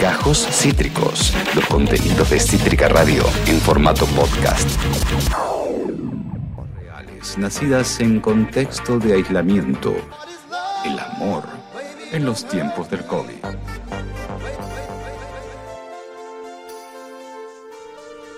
Gajos 0.00 0.46
Cítricos, 0.50 1.32
los 1.54 1.64
contenidos 1.66 2.28
de 2.30 2.38
Cítrica 2.38 2.88
Radio 2.88 3.24
en 3.46 3.58
formato 3.60 4.04
podcast. 4.06 4.68
Reales, 6.76 7.38
nacidas 7.38 8.00
en 8.00 8.20
contexto 8.20 8.98
de 8.98 9.14
aislamiento. 9.14 9.94
El 10.84 10.98
amor 10.98 11.44
en 12.12 12.24
los 12.26 12.46
tiempos 12.46 12.90
del 12.90 13.06
COVID. 13.06 13.36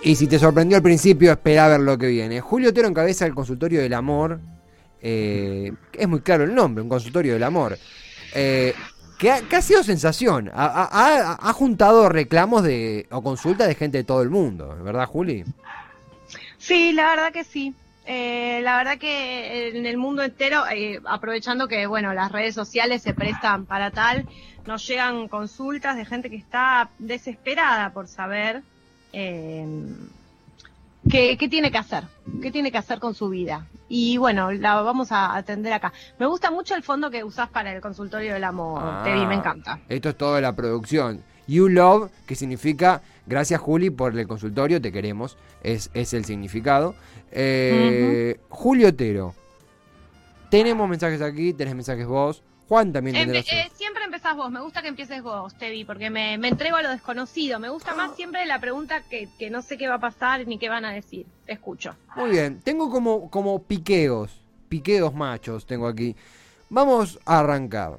Y 0.04 0.14
si 0.14 0.26
te 0.28 0.38
sorprendió 0.38 0.76
al 0.76 0.82
principio, 0.82 1.32
espera 1.32 1.66
a 1.66 1.68
ver 1.70 1.80
lo 1.80 1.98
que 1.98 2.06
viene. 2.06 2.40
Julio 2.40 2.70
Otero 2.70 2.86
encabeza 2.86 3.26
el 3.26 3.34
consultorio 3.34 3.80
del 3.80 3.94
amor. 3.94 4.38
Eh, 5.00 5.72
es 5.92 6.08
muy 6.08 6.20
claro 6.20 6.44
el 6.44 6.54
nombre, 6.54 6.82
un 6.82 6.88
consultorio 6.88 7.32
del 7.32 7.42
amor. 7.42 7.78
Eh, 8.34 8.74
que, 9.18 9.30
ha, 9.30 9.62
sido 9.62 9.82
sensación. 9.82 10.50
Ha, 10.54 10.66
ha- 10.66 11.38
ha 11.40 11.52
juntado 11.52 12.08
reclamos 12.08 12.62
de, 12.62 13.06
o 13.10 13.22
consultas 13.22 13.68
de 13.68 13.74
gente 13.74 13.98
de 13.98 14.04
todo 14.04 14.22
el 14.22 14.30
mundo, 14.30 14.76
¿verdad, 14.82 15.06
Juli? 15.06 15.44
Sí, 16.58 16.92
la 16.92 17.08
verdad 17.10 17.32
que 17.32 17.44
sí. 17.44 17.74
Eh, 18.06 18.60
la 18.62 18.76
verdad 18.76 18.98
que 18.98 19.68
en 19.68 19.86
el 19.86 19.96
mundo 19.96 20.22
entero, 20.22 20.64
eh, 20.70 21.00
aprovechando 21.06 21.68
que 21.68 21.86
bueno 21.86 22.12
las 22.12 22.30
redes 22.32 22.54
sociales 22.54 23.02
se 23.02 23.14
prestan 23.14 23.64
para 23.64 23.90
tal, 23.90 24.26
nos 24.66 24.86
llegan 24.86 25.28
consultas 25.28 25.96
de 25.96 26.04
gente 26.04 26.28
que 26.28 26.36
está 26.36 26.90
desesperada 26.98 27.90
por 27.94 28.06
saber 28.08 28.62
eh, 29.14 29.66
qué, 31.10 31.36
qué 31.36 31.48
tiene 31.48 31.70
que 31.70 31.78
hacer, 31.78 32.04
qué 32.42 32.50
tiene 32.50 32.70
que 32.72 32.78
hacer 32.78 32.98
con 32.98 33.14
su 33.14 33.28
vida. 33.28 33.66
Y 33.88 34.16
bueno, 34.16 34.50
la 34.52 34.80
vamos 34.80 35.12
a 35.12 35.36
atender 35.36 35.72
acá. 35.72 35.92
Me 36.18 36.26
gusta 36.26 36.50
mucho 36.50 36.74
el 36.74 36.82
fondo 36.82 37.10
que 37.10 37.22
usás 37.24 37.48
para 37.50 37.72
el 37.74 37.80
consultorio 37.80 38.34
del 38.34 38.44
amor, 38.44 38.80
Ah. 38.82 39.02
Tevi, 39.04 39.26
me 39.26 39.34
encanta. 39.34 39.80
Esto 39.88 40.08
es 40.08 40.16
todo 40.16 40.34
de 40.34 40.40
la 40.40 40.54
producción. 40.54 41.22
You 41.46 41.68
Love, 41.68 42.10
que 42.26 42.34
significa 42.34 43.02
gracias 43.26 43.60
Juli 43.60 43.90
por 43.90 44.18
el 44.18 44.26
consultorio, 44.26 44.80
te 44.80 44.90
queremos, 44.92 45.36
es, 45.62 45.90
es 45.92 46.14
el 46.14 46.24
significado. 46.24 46.94
Eh, 47.32 48.40
Julio 48.48 48.88
Otero, 48.88 49.34
tenemos 50.50 50.88
mensajes 50.88 51.20
aquí, 51.20 51.52
tenés 51.52 51.74
mensajes 51.74 52.06
vos. 52.06 52.42
Juan 52.68 52.92
también 52.92 53.14
Empe- 53.16 53.44
eh, 53.52 53.70
siempre 53.74 54.04
empezás 54.04 54.34
vos, 54.36 54.50
me 54.50 54.60
gusta 54.60 54.80
que 54.80 54.88
empieces 54.88 55.22
vos, 55.22 55.54
Tevi, 55.58 55.84
porque 55.84 56.08
me, 56.08 56.38
me 56.38 56.48
entrego 56.48 56.76
a 56.76 56.82
lo 56.82 56.90
desconocido. 56.90 57.60
Me 57.60 57.68
gusta 57.68 57.94
más 57.94 58.16
siempre 58.16 58.46
la 58.46 58.58
pregunta 58.60 59.02
que, 59.02 59.28
que 59.38 59.50
no 59.50 59.60
sé 59.62 59.76
qué 59.76 59.86
va 59.88 59.96
a 59.96 60.00
pasar 60.00 60.46
ni 60.46 60.58
qué 60.58 60.68
van 60.68 60.84
a 60.84 60.92
decir. 60.92 61.26
Te 61.46 61.52
escucho. 61.52 61.94
Muy 62.16 62.30
bien, 62.30 62.60
tengo 62.62 62.90
como, 62.90 63.28
como 63.30 63.62
piqueos, 63.62 64.40
piqueos 64.68 65.12
machos 65.14 65.66
tengo 65.66 65.86
aquí. 65.86 66.16
Vamos 66.70 67.18
a 67.26 67.40
arrancar. 67.40 67.98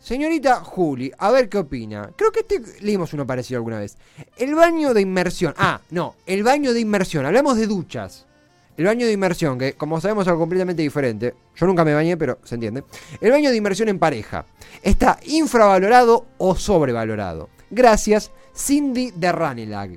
Señorita 0.00 0.56
Juli, 0.56 1.12
a 1.16 1.30
ver 1.30 1.48
qué 1.48 1.58
opina. 1.58 2.10
Creo 2.16 2.32
que 2.32 2.40
este 2.40 2.60
leímos 2.84 3.12
uno 3.12 3.24
parecido 3.24 3.58
alguna 3.58 3.78
vez. 3.78 3.96
El 4.36 4.56
baño 4.56 4.94
de 4.94 5.00
inmersión. 5.00 5.54
Ah, 5.56 5.80
no, 5.90 6.16
el 6.26 6.42
baño 6.42 6.72
de 6.72 6.80
inmersión. 6.80 7.24
Hablamos 7.24 7.56
de 7.56 7.68
duchas. 7.68 8.26
El 8.76 8.86
baño 8.86 9.06
de 9.06 9.12
inmersión, 9.12 9.58
que 9.58 9.74
como 9.74 10.00
sabemos 10.00 10.22
es 10.22 10.28
algo 10.28 10.40
completamente 10.40 10.82
diferente. 10.82 11.34
Yo 11.56 11.66
nunca 11.66 11.84
me 11.84 11.94
bañé, 11.94 12.16
pero 12.16 12.38
se 12.42 12.54
entiende. 12.54 12.84
El 13.20 13.30
baño 13.30 13.50
de 13.50 13.56
inmersión 13.56 13.88
en 13.88 13.98
pareja. 13.98 14.46
¿Está 14.82 15.18
infravalorado 15.26 16.26
o 16.38 16.54
sobrevalorado? 16.54 17.50
Gracias, 17.70 18.32
Cindy 18.54 19.10
de 19.10 19.32
Ranelag. 19.32 19.90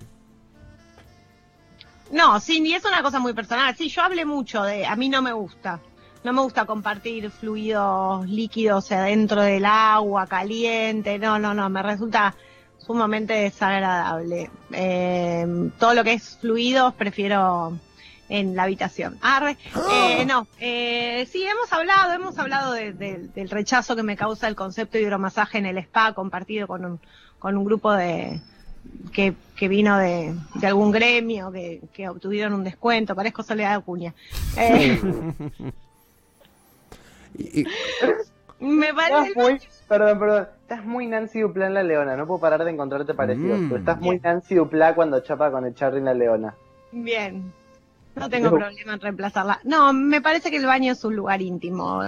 No, 2.11 2.39
Cindy, 2.39 2.73
es 2.73 2.85
una 2.85 3.01
cosa 3.01 3.19
muy 3.19 3.33
personal. 3.33 3.75
Sí, 3.75 3.89
yo 3.89 4.01
hablé 4.01 4.25
mucho 4.25 4.63
de, 4.63 4.85
a 4.85 4.95
mí 4.95 5.09
no 5.09 5.21
me 5.21 5.33
gusta. 5.33 5.79
No 6.23 6.33
me 6.33 6.41
gusta 6.41 6.65
compartir 6.65 7.29
fluidos 7.29 8.27
líquidos 8.27 8.91
adentro 8.91 9.41
del 9.41 9.65
agua, 9.65 10.27
caliente. 10.27 11.19
No, 11.19 11.39
no, 11.39 11.53
no, 11.53 11.69
me 11.69 11.81
resulta 11.81 12.35
sumamente 12.77 13.33
desagradable. 13.33 14.49
Eh, 14.71 15.69
todo 15.79 15.93
lo 15.93 16.03
que 16.03 16.13
es 16.13 16.37
fluidos 16.41 16.93
prefiero 16.95 17.77
en 18.29 18.55
la 18.55 18.63
habitación. 18.63 19.17
Arre. 19.21 19.57
Eh, 19.91 20.25
no, 20.25 20.47
eh, 20.59 21.27
sí, 21.31 21.43
hemos 21.45 21.71
hablado, 21.71 22.13
hemos 22.13 22.37
hablado 22.39 22.73
de- 22.73 22.93
de- 22.93 23.27
del 23.35 23.49
rechazo 23.49 23.95
que 23.95 24.03
me 24.03 24.15
causa 24.17 24.47
el 24.47 24.55
concepto 24.55 24.97
de 24.97 25.03
hidromasaje 25.03 25.57
en 25.59 25.65
el 25.67 25.77
spa 25.79 26.13
compartido 26.13 26.67
con 26.67 26.85
un, 26.85 26.99
con 27.39 27.57
un 27.57 27.65
grupo 27.65 27.91
de 27.93 28.39
que, 29.13 29.33
que 29.55 29.67
vino 29.67 29.97
de, 29.97 30.35
de 30.55 30.67
algún 30.67 30.91
gremio, 30.91 31.51
que, 31.51 31.81
que 31.93 32.07
obtuvieron 32.09 32.53
un 32.53 32.63
descuento, 32.63 33.15
parezco 33.15 33.43
Soledad 33.43 33.75
Acuña. 33.75 34.13
Eh, 34.57 34.99
Y- 37.37 37.61
y- 37.61 37.65
me 38.59 38.87
Estás 38.89 39.09
parece 39.09 39.33
muy, 39.39 39.59
perdón, 39.87 40.19
perdón. 40.19 40.47
Estás 40.61 40.85
muy 40.85 41.05
Nancy 41.07 41.41
Duplá 41.41 41.67
en 41.67 41.73
la 41.75 41.83
leona. 41.83 42.15
No 42.15 42.25
puedo 42.25 42.39
parar 42.39 42.63
de 42.63 42.71
encontrarte 42.71 43.13
parecido. 43.13 43.55
Mm. 43.57 43.67
Pero 43.69 43.79
estás 43.79 43.99
muy 44.01 44.19
Nancy 44.19 44.55
Duplá 44.55 44.95
cuando 44.95 45.19
chapa 45.19 45.51
con 45.51 45.65
el 45.65 45.75
Charlie 45.75 45.99
en 45.99 46.05
la 46.05 46.13
leona. 46.13 46.55
bien. 46.91 47.53
No 48.15 48.29
tengo 48.29 48.49
problema 48.49 48.93
en 48.93 48.99
reemplazarla. 49.01 49.59
No, 49.63 49.91
me 49.91 50.21
parece 50.21 50.49
que 50.49 50.57
el 50.57 50.65
baño 50.65 50.93
es 50.93 51.03
un 51.03 51.15
lugar 51.15 51.41
íntimo. 51.41 52.01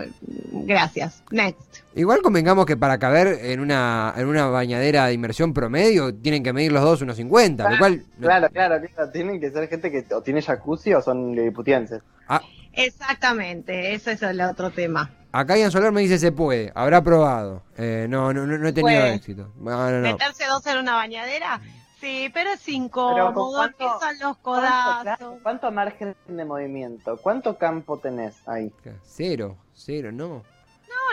Gracias. 0.51 1.23
Next. 1.31 1.79
Igual 1.95 2.21
convengamos 2.21 2.65
que 2.65 2.77
para 2.77 2.97
caber 2.97 3.39
en 3.41 3.59
una, 3.59 4.13
en 4.15 4.27
una 4.27 4.47
bañadera 4.47 5.07
de 5.07 5.13
inmersión 5.13 5.53
promedio 5.53 6.13
tienen 6.15 6.43
que 6.43 6.53
medir 6.53 6.71
los 6.71 6.83
dos 6.83 7.01
unos 7.01 7.17
50, 7.17 7.69
lo 7.69 7.77
cual... 7.77 8.03
Claro, 8.21 8.49
claro, 8.49 8.81
claro. 8.95 9.11
Tienen 9.11 9.39
que 9.41 9.51
ser 9.51 9.67
gente 9.67 9.91
que 9.91 10.05
o 10.13 10.21
tiene 10.21 10.41
jacuzzi 10.41 10.93
o 10.93 11.01
son 11.01 11.35
liliputienses. 11.35 12.01
Ah, 12.27 12.41
Exactamente, 12.73 13.95
ese 13.95 14.11
es 14.11 14.21
el 14.21 14.39
otro 14.39 14.69
tema. 14.69 15.09
acá 15.31 15.57
Ian 15.57 15.71
Soler 15.71 15.91
me 15.91 16.01
dice 16.01 16.19
se 16.19 16.31
puede, 16.31 16.71
habrá 16.75 17.01
probado. 17.03 17.63
Eh, 17.75 18.05
no, 18.07 18.31
no, 18.33 18.45
no, 18.45 18.57
no 18.57 18.67
he 18.67 18.71
tenido 18.73 19.01
Puede. 19.01 19.15
éxito. 19.15 19.51
No, 19.59 19.89
no, 19.89 19.97
no. 19.99 20.11
¿Meterse 20.11 20.45
dos 20.45 20.65
en 20.67 20.77
una 20.77 20.93
bañadera? 20.95 21.59
Sí, 21.99 22.29
pero 22.33 22.51
es 22.51 22.69
incómodo, 22.69 23.33
¿cuánto- 23.33 23.83
empiezan 23.83 24.19
los 24.19 24.37
¿Cuánto, 24.37 24.61
codazos. 25.03 25.35
¿Cuánto 25.41 25.71
margen 25.71 26.15
de 26.27 26.45
movimiento? 26.45 27.17
¿Cuánto 27.17 27.57
campo 27.57 27.97
tenés 27.97 28.35
ahí? 28.47 28.71
Cero, 29.03 29.57
cero, 29.73 30.11
no. 30.11 30.43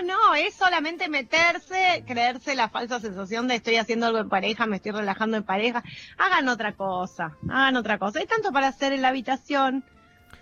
No, 0.01 0.07
no, 0.07 0.35
es 0.35 0.55
solamente 0.55 1.09
meterse, 1.09 2.05
creerse 2.07 2.55
la 2.55 2.69
falsa 2.69 3.01
sensación 3.01 3.49
de 3.49 3.55
estoy 3.57 3.77
haciendo 3.77 4.07
algo 4.07 4.19
en 4.19 4.29
pareja, 4.29 4.67
me 4.67 4.77
estoy 4.77 4.93
relajando 4.93 5.37
en 5.37 5.43
pareja. 5.45 5.83
Hagan 6.19 6.49
otra 6.49 6.73
cosa, 6.73 7.37
hagan 7.49 7.77
otra 7.77 7.99
cosa. 7.99 8.19
Hay 8.19 8.27
tanto 8.27 8.53
para 8.53 8.69
hacer 8.69 8.93
en 8.93 9.03
la 9.03 9.09
habitación. 9.09 9.85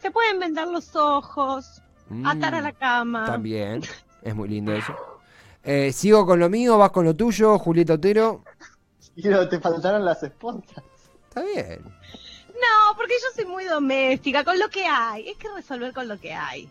Se 0.00 0.10
pueden 0.10 0.38
vendar 0.40 0.68
los 0.68 0.96
ojos, 0.96 1.80
Mm, 2.08 2.26
atar 2.26 2.54
a 2.56 2.60
la 2.60 2.72
cama. 2.72 3.24
También, 3.26 3.82
es 4.22 4.34
muy 4.34 4.48
lindo 4.48 4.72
eso. 4.74 4.94
Eh, 5.64 5.92
Sigo 5.92 6.26
con 6.26 6.40
lo 6.40 6.50
mío, 6.50 6.76
vas 6.76 6.90
con 6.90 7.04
lo 7.04 7.14
tuyo, 7.14 7.58
Julieta 7.58 7.94
Otero. 7.94 8.42
Pero 9.22 9.48
te 9.48 9.60
faltaron 9.60 10.04
las 10.04 10.22
esposas. 10.22 10.64
Está 11.28 11.42
bien. 11.42 11.80
No, 12.48 12.96
porque 12.96 13.14
yo 13.14 13.26
soy 13.34 13.44
muy 13.50 13.64
doméstica, 13.64 14.44
con 14.44 14.58
lo 14.58 14.68
que 14.68 14.84
hay. 14.86 15.28
Es 15.30 15.36
que 15.36 15.48
resolver 15.54 15.92
con 15.92 16.06
lo 16.08 16.18
que 16.20 16.32
hay. 16.34 16.68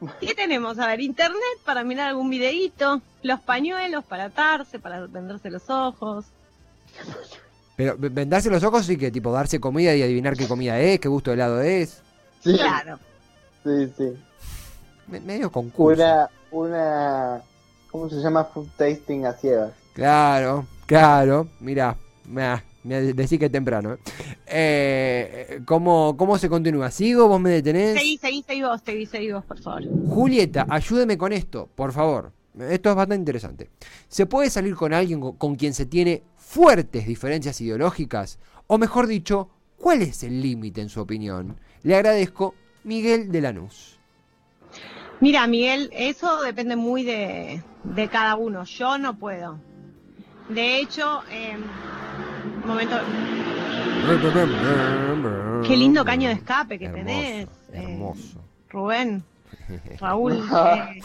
¿Qué 0.20 0.34
tenemos? 0.34 0.78
A 0.78 0.86
ver, 0.86 1.00
internet 1.00 1.40
para 1.64 1.82
mirar 1.84 2.08
algún 2.08 2.30
videíto, 2.30 3.00
los 3.22 3.40
pañuelos 3.40 4.04
para 4.04 4.24
atarse, 4.24 4.78
para 4.78 5.06
venderse 5.06 5.50
los 5.50 5.68
ojos. 5.70 6.26
Pero 7.76 7.94
vendarse 7.98 8.50
los 8.50 8.62
ojos 8.64 8.88
y 8.90 8.96
que 8.96 9.10
tipo 9.10 9.30
darse 9.32 9.60
comida 9.60 9.94
y 9.94 10.02
adivinar 10.02 10.36
qué 10.36 10.48
comida 10.48 10.78
es, 10.80 10.98
qué 10.98 11.08
gusto 11.08 11.30
de 11.30 11.34
helado 11.34 11.60
es. 11.62 12.02
Sí, 12.42 12.54
Claro. 12.56 12.98
sí, 13.64 13.92
sí. 13.96 14.12
Me- 15.06 15.20
medio 15.20 15.50
concurso. 15.50 16.02
Una, 16.02 16.28
una, 16.50 17.42
¿cómo 17.90 18.08
se 18.10 18.16
llama? 18.16 18.44
Food 18.44 18.68
tasting 18.76 19.26
a 19.26 19.32
ciegas. 19.32 19.72
Claro, 19.94 20.66
claro. 20.88 21.46
Mira, 21.60 21.96
me 22.26 23.00
decís 23.12 23.38
que 23.38 23.46
es 23.46 23.52
temprano. 23.52 23.94
¿eh? 23.94 23.98
Eh, 24.46 25.60
¿cómo, 25.64 26.16
¿Cómo 26.16 26.38
se 26.38 26.48
continúa? 26.48 26.90
¿Sigo? 26.90 27.28
¿Vos 27.28 27.40
me 27.40 27.50
detenés? 27.50 27.96
Seguí, 27.98 28.16
seguí, 28.18 28.42
seguí 28.42 28.62
vos, 28.62 28.80
seguí, 28.84 29.06
seguí 29.06 29.30
vos, 29.32 29.44
por 29.44 29.60
favor. 29.60 29.82
Julieta, 30.08 30.66
ayúdeme 30.68 31.16
con 31.16 31.32
esto, 31.32 31.68
por 31.74 31.92
favor. 31.92 32.32
Esto 32.58 32.90
es 32.90 32.96
bastante 32.96 33.16
interesante. 33.20 33.70
¿Se 34.08 34.26
puede 34.26 34.50
salir 34.50 34.74
con 34.74 34.92
alguien 34.92 35.20
con, 35.20 35.36
con 35.36 35.54
quien 35.54 35.74
se 35.74 35.86
tiene 35.86 36.22
fuertes 36.36 37.06
diferencias 37.06 37.60
ideológicas? 37.60 38.38
O 38.66 38.78
mejor 38.78 39.06
dicho, 39.06 39.50
¿cuál 39.76 40.02
es 40.02 40.24
el 40.24 40.40
límite 40.40 40.80
en 40.80 40.88
su 40.88 41.00
opinión? 41.00 41.60
Le 41.82 41.94
agradezco, 41.94 42.54
Miguel 42.84 43.30
de 43.30 43.40
Lanús. 43.42 43.98
Mira, 45.20 45.46
Miguel, 45.46 45.90
eso 45.92 46.42
depende 46.42 46.74
muy 46.76 47.02
de, 47.04 47.62
de 47.84 48.08
cada 48.08 48.36
uno. 48.36 48.64
Yo 48.64 48.98
no 48.98 49.18
puedo. 49.18 49.58
De 50.48 50.78
hecho, 50.80 51.22
eh, 51.30 51.56
un 52.62 52.68
momento, 52.68 52.96
qué 55.66 55.76
lindo 55.76 56.04
caño 56.04 56.28
de 56.28 56.34
escape 56.34 56.78
que 56.78 56.86
Hermoso, 56.86 57.06
tenés, 57.06 57.48
eh, 57.72 57.82
Hermoso. 57.82 58.40
Rubén. 58.70 59.24
Raúl, 60.00 60.32
eh, 60.56 61.00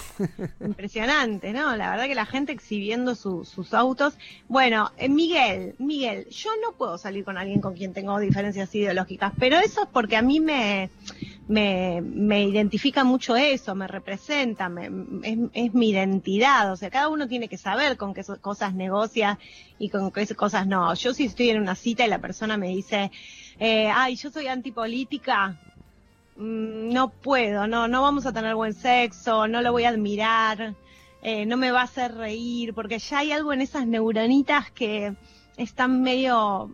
impresionante, 0.62 1.54
¿no? 1.54 1.76
La 1.76 1.92
verdad 1.92 2.06
que 2.06 2.16
la 2.16 2.26
gente 2.26 2.52
exhibiendo 2.52 3.16
su- 3.16 3.46
sus 3.46 3.74
autos. 3.74 4.16
Bueno, 4.48 4.92
eh, 4.98 5.10
Miguel, 5.10 5.76
Miguel, 5.80 6.28
yo 6.30 6.50
no 6.62 6.74
puedo 6.74 6.98
salir 6.98 7.24
con 7.26 7.38
alguien 7.38 7.62
con 7.62 7.74
quien 7.74 7.94
tengo 7.94 8.18
diferencias 8.20 8.74
ideológicas, 8.76 9.34
pero 9.40 9.58
eso 9.60 9.84
es 9.84 9.90
porque 9.92 10.16
a 10.18 10.22
mí 10.22 10.40
me, 10.40 10.90
me, 11.48 12.02
me 12.02 12.44
identifica 12.44 13.04
mucho 13.04 13.36
eso, 13.36 13.76
me 13.76 13.88
representa, 13.88 14.70
me, 14.70 14.90
es, 15.24 15.38
es, 15.54 15.74
mi 15.74 15.90
identidad. 15.90 16.72
O 16.72 16.76
sea, 16.76 16.90
cada 16.90 17.10
uno 17.10 17.28
tiene 17.28 17.48
que 17.48 17.58
saber 17.58 17.98
con 17.98 18.14
qué 18.14 18.24
cosas 18.42 18.74
negocia 18.74 19.40
y 19.80 19.90
con 19.90 20.12
qué 20.12 20.26
cosas 20.36 20.68
no. 20.68 20.94
Yo 20.94 21.14
si 21.14 21.26
estoy 21.26 21.50
en 21.50 21.62
una 21.62 21.76
cita 21.76 22.06
y 22.06 22.10
la 22.10 22.20
persona 22.20 22.58
me 22.58 22.70
dice, 22.70 23.12
eh, 23.60 23.90
ay, 23.94 24.16
yo 24.16 24.32
soy 24.32 24.48
antipolítica, 24.48 25.60
mm, 26.38 26.94
no 26.94 27.10
puedo, 27.10 27.68
no, 27.68 27.88
no 27.88 28.02
vamos 28.02 28.26
a 28.26 28.34
tener 28.34 28.56
buen 28.56 28.74
sexo, 28.74 29.48
no 29.48 29.62
lo 29.62 29.72
voy 29.72 29.84
a 29.84 29.90
admirar, 29.90 30.76
eh, 31.22 31.46
no 31.46 31.58
me 31.58 31.72
va 31.72 31.82
a 31.82 31.86
hacer 31.86 32.16
reír, 32.16 32.74
porque 32.74 33.00
ya 33.00 33.20
hay 33.20 33.32
algo 33.32 33.54
en 33.54 33.62
esas 33.62 33.88
neuronitas 33.88 34.72
que 34.72 35.14
están 35.58 36.02
medio 36.02 36.72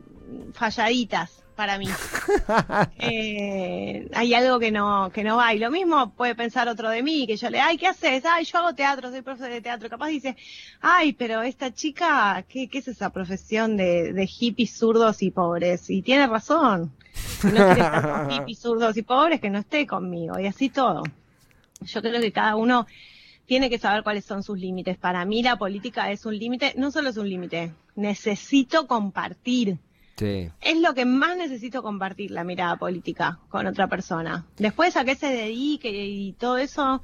falladitas 0.54 1.44
para 1.60 1.78
mí. 1.78 1.88
eh, 3.00 4.10
hay 4.14 4.34
algo 4.34 4.60
que 4.60 4.72
no, 4.72 5.12
que 5.14 5.26
no 5.26 5.36
va. 5.36 5.54
Y 5.54 5.60
lo 5.60 5.70
mismo 5.70 6.12
puede 6.12 6.34
pensar 6.34 6.70
otro 6.70 6.90
de 6.90 7.04
mí, 7.04 7.28
que 7.28 7.36
yo 7.36 7.50
le, 7.50 7.60
ay, 7.60 7.78
¿qué 7.78 7.88
haces? 7.88 8.24
Ay, 8.26 8.46
yo 8.46 8.60
hago 8.60 8.74
teatro, 8.74 9.10
soy 9.10 9.22
profesor 9.22 9.52
de 9.52 9.60
teatro. 9.60 9.90
Capaz 9.90 10.08
dice, 10.08 10.38
ay, 10.80 11.12
pero 11.12 11.42
esta 11.42 11.74
chica, 11.74 12.46
¿qué, 12.48 12.70
qué 12.70 12.78
es 12.78 12.88
esa 12.88 13.10
profesión 13.10 13.76
de, 13.76 14.14
de 14.14 14.26
hippies 14.26 14.72
zurdos 14.72 15.22
y 15.22 15.32
pobres? 15.32 15.90
Y 15.90 16.02
tiene 16.02 16.28
razón. 16.28 16.94
Si 17.14 17.48
no 17.48 17.66
quiere 17.66 17.72
estar 17.72 18.10
con 18.10 18.30
hippies 18.32 18.60
zurdos 18.60 18.96
y 18.96 19.02
pobres, 19.02 19.42
que 19.42 19.50
no 19.50 19.60
esté 19.60 19.86
conmigo. 19.86 20.40
Y 20.40 20.48
así 20.48 20.70
todo. 20.70 21.04
Yo 21.82 22.02
creo 22.02 22.22
que 22.22 22.32
cada 22.32 22.56
uno 22.56 22.88
tiene 23.48 23.70
que 23.70 23.80
saber 23.80 24.04
cuáles 24.04 24.24
son 24.24 24.44
sus 24.44 24.58
límites. 24.58 24.96
Para 24.98 25.26
mí 25.26 25.44
la 25.44 25.58
política 25.58 26.10
es 26.10 26.26
un 26.26 26.40
límite, 26.40 26.74
no 26.78 26.90
solo 26.90 27.10
es 27.10 27.18
un 27.18 27.28
límite, 27.28 27.74
necesito 27.98 28.88
compartir 28.88 29.78
es 30.20 30.80
lo 30.80 30.94
que 30.94 31.06
más 31.06 31.38
necesito 31.38 31.82
compartir, 31.82 32.32
la 32.32 32.44
mirada 32.44 32.78
política 32.78 33.40
con 33.50 33.68
otra 33.68 33.88
persona. 33.88 34.46
Después 34.58 34.96
a 34.98 35.06
qué 35.06 35.16
se 35.16 35.28
dedique 35.28 35.90
y 35.90 36.34
todo 36.34 36.58
eso, 36.58 37.02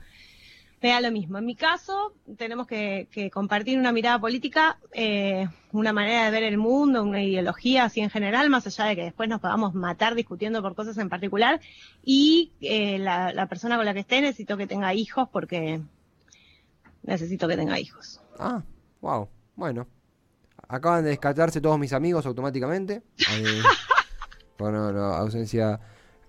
me 0.82 0.90
da 0.90 1.02
lo 1.02 1.12
mismo. 1.12 1.38
En 1.38 1.46
mi 1.46 1.56
caso, 1.56 2.14
tenemos 2.38 2.68
que, 2.68 3.08
compartir 3.34 3.80
una 3.80 3.92
mirada 3.92 4.20
política, 4.20 4.78
eh, 4.92 5.48
una 5.72 5.94
manera 5.94 6.26
de 6.26 6.32
ver 6.32 6.44
el 6.44 6.58
mundo, 6.58 7.04
una 7.04 7.24
ideología 7.24 7.86
así 7.86 8.02
en 8.02 8.10
general, 8.10 8.50
más 8.50 8.68
allá 8.68 8.86
de 8.86 8.96
que 8.96 9.04
después 9.04 9.30
nos 9.30 9.42
podamos 9.42 9.74
matar 9.74 10.16
discutiendo 10.16 10.62
por 10.62 10.76
cosas 10.76 10.98
en 10.98 11.10
particular. 11.10 11.60
Y 12.04 12.52
eh, 12.62 13.00
la, 13.00 13.34
la 13.34 13.48
persona 13.48 13.78
con 13.78 13.86
la 13.86 13.94
que 13.94 14.02
esté 14.02 14.22
necesito 14.22 14.58
que 14.58 14.68
tenga 14.68 14.94
hijos 14.94 15.30
porque 15.32 15.82
necesito 17.04 17.48
que 17.48 17.56
tenga 17.56 17.80
hijos. 17.80 18.22
Ah, 18.38 18.64
wow. 19.02 19.30
Bueno, 19.56 19.88
acaban 20.68 21.04
de 21.04 21.12
descartarse 21.12 21.62
todos 21.62 21.80
mis 21.80 21.94
amigos 21.94 22.26
automáticamente. 22.26 23.04
bueno, 24.58 24.92
no, 24.92 25.06
ausencia. 25.06 25.80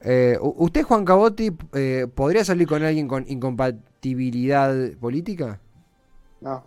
Eh, 0.01 0.39
¿Usted, 0.41 0.83
Juan 0.85 1.05
Cabotti, 1.05 1.57
eh, 1.73 2.07
podría 2.15 2.45
salir 2.45 2.69
con 2.69 2.83
alguien 2.83 3.09
con 3.09 3.25
incompatibilidad 3.29 4.75
política? 5.01 5.61
No. 6.41 6.63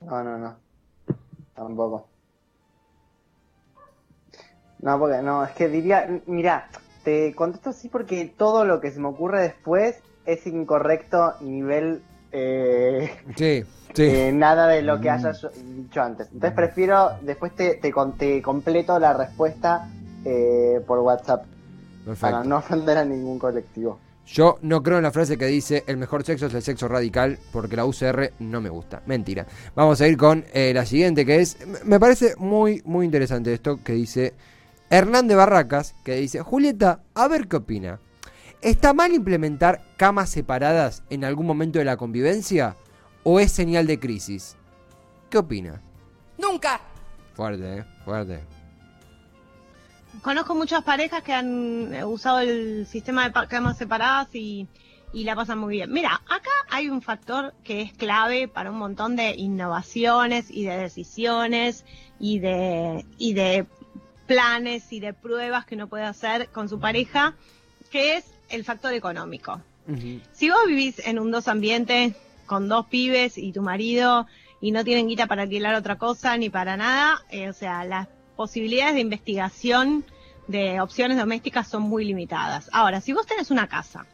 No, 0.00 0.24
no, 0.24 0.38
no. 0.38 0.56
Tampoco. 1.54 2.08
No, 4.80 4.98
porque 4.98 5.22
no, 5.22 5.44
es 5.44 5.50
que 5.52 5.68
diría, 5.68 6.22
mira, 6.26 6.68
te 7.02 7.34
contesto 7.34 7.70
así 7.70 7.88
porque 7.88 8.32
todo 8.36 8.64
lo 8.64 8.80
que 8.80 8.92
se 8.92 9.00
me 9.00 9.08
ocurre 9.08 9.42
después 9.42 10.00
es 10.24 10.46
incorrecto 10.46 11.34
nivel 11.40 12.02
eh, 12.32 13.10
sí, 13.36 13.64
eh, 13.96 14.32
nada 14.32 14.68
de 14.68 14.82
lo 14.82 15.00
que 15.00 15.10
hayas 15.10 15.46
dicho 15.76 16.02
antes. 16.02 16.28
Entonces 16.32 16.52
prefiero, 16.52 17.10
después 17.22 17.54
te, 17.54 17.74
te, 17.74 17.92
completo 18.42 18.98
la 18.98 19.14
respuesta 19.14 19.88
eh, 20.24 20.80
por 20.86 20.98
WhatsApp. 21.00 21.44
Para 22.20 22.42
no 22.42 22.56
ofender 22.56 22.96
a 22.96 23.04
ningún 23.04 23.38
colectivo. 23.38 23.98
Yo 24.24 24.58
no 24.62 24.82
creo 24.82 24.96
en 24.96 25.02
la 25.02 25.10
frase 25.10 25.36
que 25.36 25.46
dice 25.46 25.84
el 25.86 25.98
mejor 25.98 26.24
sexo 26.24 26.46
es 26.46 26.54
el 26.54 26.62
sexo 26.62 26.88
radical 26.88 27.38
porque 27.52 27.76
la 27.76 27.84
UCR 27.84 28.32
no 28.38 28.62
me 28.62 28.70
gusta. 28.70 29.02
Mentira. 29.06 29.46
Vamos 29.74 30.00
a 30.00 30.08
ir 30.08 30.16
con 30.16 30.44
la 30.54 30.86
siguiente 30.86 31.26
que 31.26 31.40
es, 31.40 31.58
me 31.84 32.00
parece 32.00 32.34
muy, 32.36 32.82
muy 32.86 33.04
interesante 33.04 33.52
esto 33.52 33.80
que 33.82 33.92
dice 33.92 34.34
Hernán 34.90 35.28
de 35.28 35.34
Barracas, 35.34 35.94
que 36.02 36.14
dice, 36.16 36.40
Julieta, 36.40 37.00
a 37.14 37.28
ver 37.28 37.46
qué 37.46 37.56
opina. 37.56 38.00
¿Está 38.60 38.92
mal 38.92 39.14
implementar 39.14 39.84
camas 39.96 40.30
separadas 40.30 41.04
en 41.10 41.24
algún 41.24 41.46
momento 41.46 41.78
de 41.78 41.84
la 41.84 41.96
convivencia? 41.96 42.76
¿O 43.22 43.38
es 43.38 43.52
señal 43.52 43.86
de 43.86 44.00
crisis? 44.00 44.56
¿Qué 45.30 45.38
opina? 45.38 45.80
Nunca. 46.38 46.80
Fuerte, 47.34 47.78
¿eh? 47.78 47.84
Fuerte. 48.04 48.40
Conozco 50.22 50.56
muchas 50.56 50.82
parejas 50.82 51.22
que 51.22 51.32
han 51.32 51.94
usado 52.02 52.40
el 52.40 52.86
sistema 52.88 53.28
de 53.28 53.46
camas 53.46 53.78
separadas 53.78 54.34
y, 54.34 54.66
y 55.12 55.22
la 55.22 55.36
pasan 55.36 55.58
muy 55.58 55.76
bien. 55.76 55.92
Mira, 55.92 56.20
acá 56.28 56.50
hay 56.68 56.88
un 56.88 57.00
factor 57.00 57.54
que 57.62 57.82
es 57.82 57.92
clave 57.92 58.48
para 58.48 58.72
un 58.72 58.78
montón 58.78 59.14
de 59.14 59.36
innovaciones 59.36 60.50
y 60.50 60.64
de 60.64 60.78
decisiones 60.78 61.84
y 62.18 62.40
de, 62.40 63.06
y 63.18 63.34
de 63.34 63.66
planes 64.26 64.92
y 64.92 64.98
de 64.98 65.12
pruebas 65.12 65.64
que 65.64 65.76
uno 65.76 65.86
puede 65.86 66.04
hacer 66.04 66.48
con 66.48 66.68
su 66.68 66.80
pareja, 66.80 67.34
que 67.90 68.16
es 68.16 68.24
el 68.48 68.64
factor 68.64 68.92
económico. 68.92 69.60
Si 70.32 70.50
vos 70.50 70.58
vivís 70.66 70.98
en 71.06 71.18
un 71.18 71.30
dos 71.30 71.48
ambiente 71.48 72.14
con 72.44 72.68
dos 72.68 72.86
pibes 72.86 73.38
y 73.38 73.52
tu 73.52 73.62
marido 73.62 74.26
y 74.60 74.70
no 74.70 74.84
tienen 74.84 75.08
guita 75.08 75.26
para 75.26 75.42
alquilar 75.42 75.74
otra 75.74 75.96
cosa 75.96 76.36
ni 76.36 76.50
para 76.50 76.76
nada, 76.76 77.22
eh, 77.30 77.48
o 77.48 77.54
sea, 77.54 77.84
las 77.84 78.06
posibilidades 78.36 78.94
de 78.94 79.00
investigación 79.00 80.04
de 80.46 80.80
opciones 80.80 81.16
domésticas 81.16 81.68
son 81.68 81.82
muy 81.82 82.04
limitadas. 82.04 82.68
Ahora, 82.72 83.00
si 83.00 83.14
vos 83.14 83.26
tenés 83.26 83.50
una 83.50 83.66
casa 83.66 84.04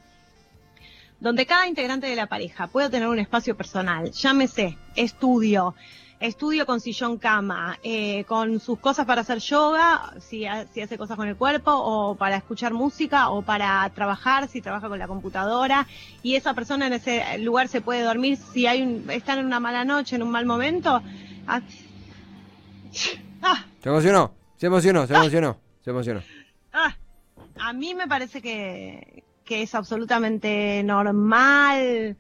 donde 1.19 1.47
cada 1.47 1.67
integrante 1.67 2.07
de 2.07 2.17
la 2.17 2.27
pareja 2.27 2.67
puede 2.67 2.91
tener 2.91 3.09
un 3.09 3.19
espacio 3.19 3.57
personal, 3.57 4.13
llámese 4.13 4.77
estudio, 4.95 5.75
estudio 6.21 6.67
con 6.67 6.81
sillón 6.81 7.19
cama, 7.19 7.79
eh, 7.83 8.25
con 8.25 8.61
sus 8.61 8.79
cosas 8.79 9.07
para 9.07 9.23
hacer 9.23 9.39
yoga, 9.39 10.15
si, 10.21 10.45
si, 10.73 10.81
hace 10.81 10.99
cosas 10.99 11.17
con 11.17 11.29
el 11.29 11.37
cuerpo, 11.37 11.73
o 11.73 12.15
para 12.15 12.37
escuchar 12.37 12.73
música, 12.73 13.31
o 13.31 13.43
para 13.43 13.89
trabajar, 13.91 14.49
si 14.49 14.61
trabaja 14.61 14.89
con 14.89 14.99
la 14.99 15.07
computadora, 15.07 15.87
y 16.23 16.37
esa 16.37 16.55
persona 16.55 16.87
en 16.87 16.95
ese 16.95 17.39
lugar 17.39 17.69
se 17.69 17.81
puede 17.81 18.03
dormir 18.03 18.37
si 18.37 18.67
hay 18.67 18.83
un, 18.83 19.11
están 19.11 19.39
en 19.39 19.47
una 19.47 19.61
mala 19.61 19.85
noche, 19.85 20.17
en 20.17 20.23
un 20.23 20.31
mal 20.31 20.47
momento. 20.47 21.03
Ah. 21.47 21.61
Ah. 23.47 23.63
Se 23.83 23.91
emocionó, 23.91 24.33
se 24.57 24.69
emocionó, 24.69 25.07
se 25.07 25.15
emocionó, 25.15 25.59
se 25.85 25.91
emocionó. 25.91 26.23
Ah. 26.73 26.97
A 27.61 27.75
mí 27.75 27.95
me 27.95 28.09
parece 28.09 28.41
que, 28.41 29.23
que 29.45 29.63
es 29.63 29.75
absolutamente 29.75 30.83
normal 30.83 32.17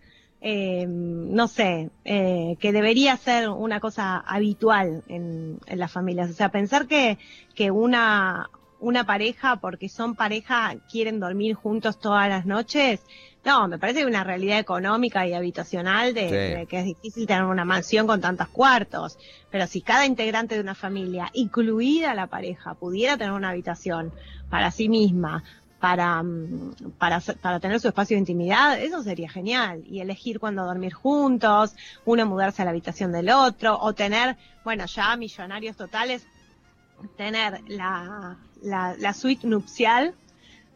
eh, 0.47 0.85
no 0.87 1.49
sé, 1.49 1.89
eh, 2.05 2.57
que 2.61 2.71
debería 2.71 3.17
ser 3.17 3.49
una 3.49 3.81
cosa 3.81 4.19
habitual 4.19 5.03
en, 5.09 5.59
las 5.67 5.91
familias. 5.91 6.29
O 6.29 6.35
sea, 6.35 6.51
pensar 6.51 6.87
que, 6.87 7.17
que 7.55 7.71
una, 7.71 8.51
una 8.79 9.07
pareja, 9.07 9.57
porque 9.57 9.89
son 9.89 10.15
pareja, 10.15 10.75
quieren 10.93 11.19
dormir 11.19 11.55
juntos 11.55 11.99
todas 11.99 12.29
las 12.29 12.45
noches, 12.45 13.01
no, 13.43 13.69
me 13.69 13.79
parece 13.79 14.05
una 14.05 14.23
realidad 14.23 14.59
económica 14.59 15.27
y 15.27 15.33
habitacional 15.33 16.13
de, 16.13 16.67
que 16.69 16.79
es 16.79 16.85
difícil 16.85 17.27
tener 17.27 17.45
una 17.45 17.65
mansión 17.65 18.07
con 18.07 18.21
tantos 18.21 18.49
cuartos. 18.49 19.19
Pero 19.51 19.67
si 19.67 19.81
cada 19.81 20.05
integrante 20.05 20.57
de 20.57 20.61
una 20.61 20.75
familia, 20.75 21.31
incluida 21.33 22.15
la 22.15 22.27
pareja, 22.27 22.75
pudiera 22.75 23.17
tener 23.17 23.33
una 23.33 23.49
habitación 23.49 24.13
para 24.51 24.71
sí 24.71 24.91
misma, 24.91 25.43
para, 25.85 26.23
mm, 26.23 26.93
para, 26.97 27.21
para 27.21 27.61
tener 27.61 27.79
su 27.79 27.89
espacio 27.89 28.15
de 28.17 28.21
intimidad, 28.21 28.81
eso 28.81 29.03
sería 29.03 29.29
genial. 29.29 29.85
Y 29.87 30.01
elegir 30.01 30.41
cuándo 30.41 30.65
dormir 30.65 30.95
juntos, 30.95 31.77
uno 32.07 32.25
mudarse 32.25 32.63
a 32.63 32.65
la 32.65 32.71
habitación 32.71 33.13
del 33.13 33.29
otro, 33.29 33.79
o 33.79 33.93
tener, 33.93 34.39
bueno, 34.65 34.87
ya 34.87 35.15
millonarios 35.19 35.77
totales, 35.77 36.27
tener 37.19 37.61
la, 37.69 38.39
la, 38.63 38.97
la 38.99 39.13
suite 39.13 39.47
nupcial 39.47 40.15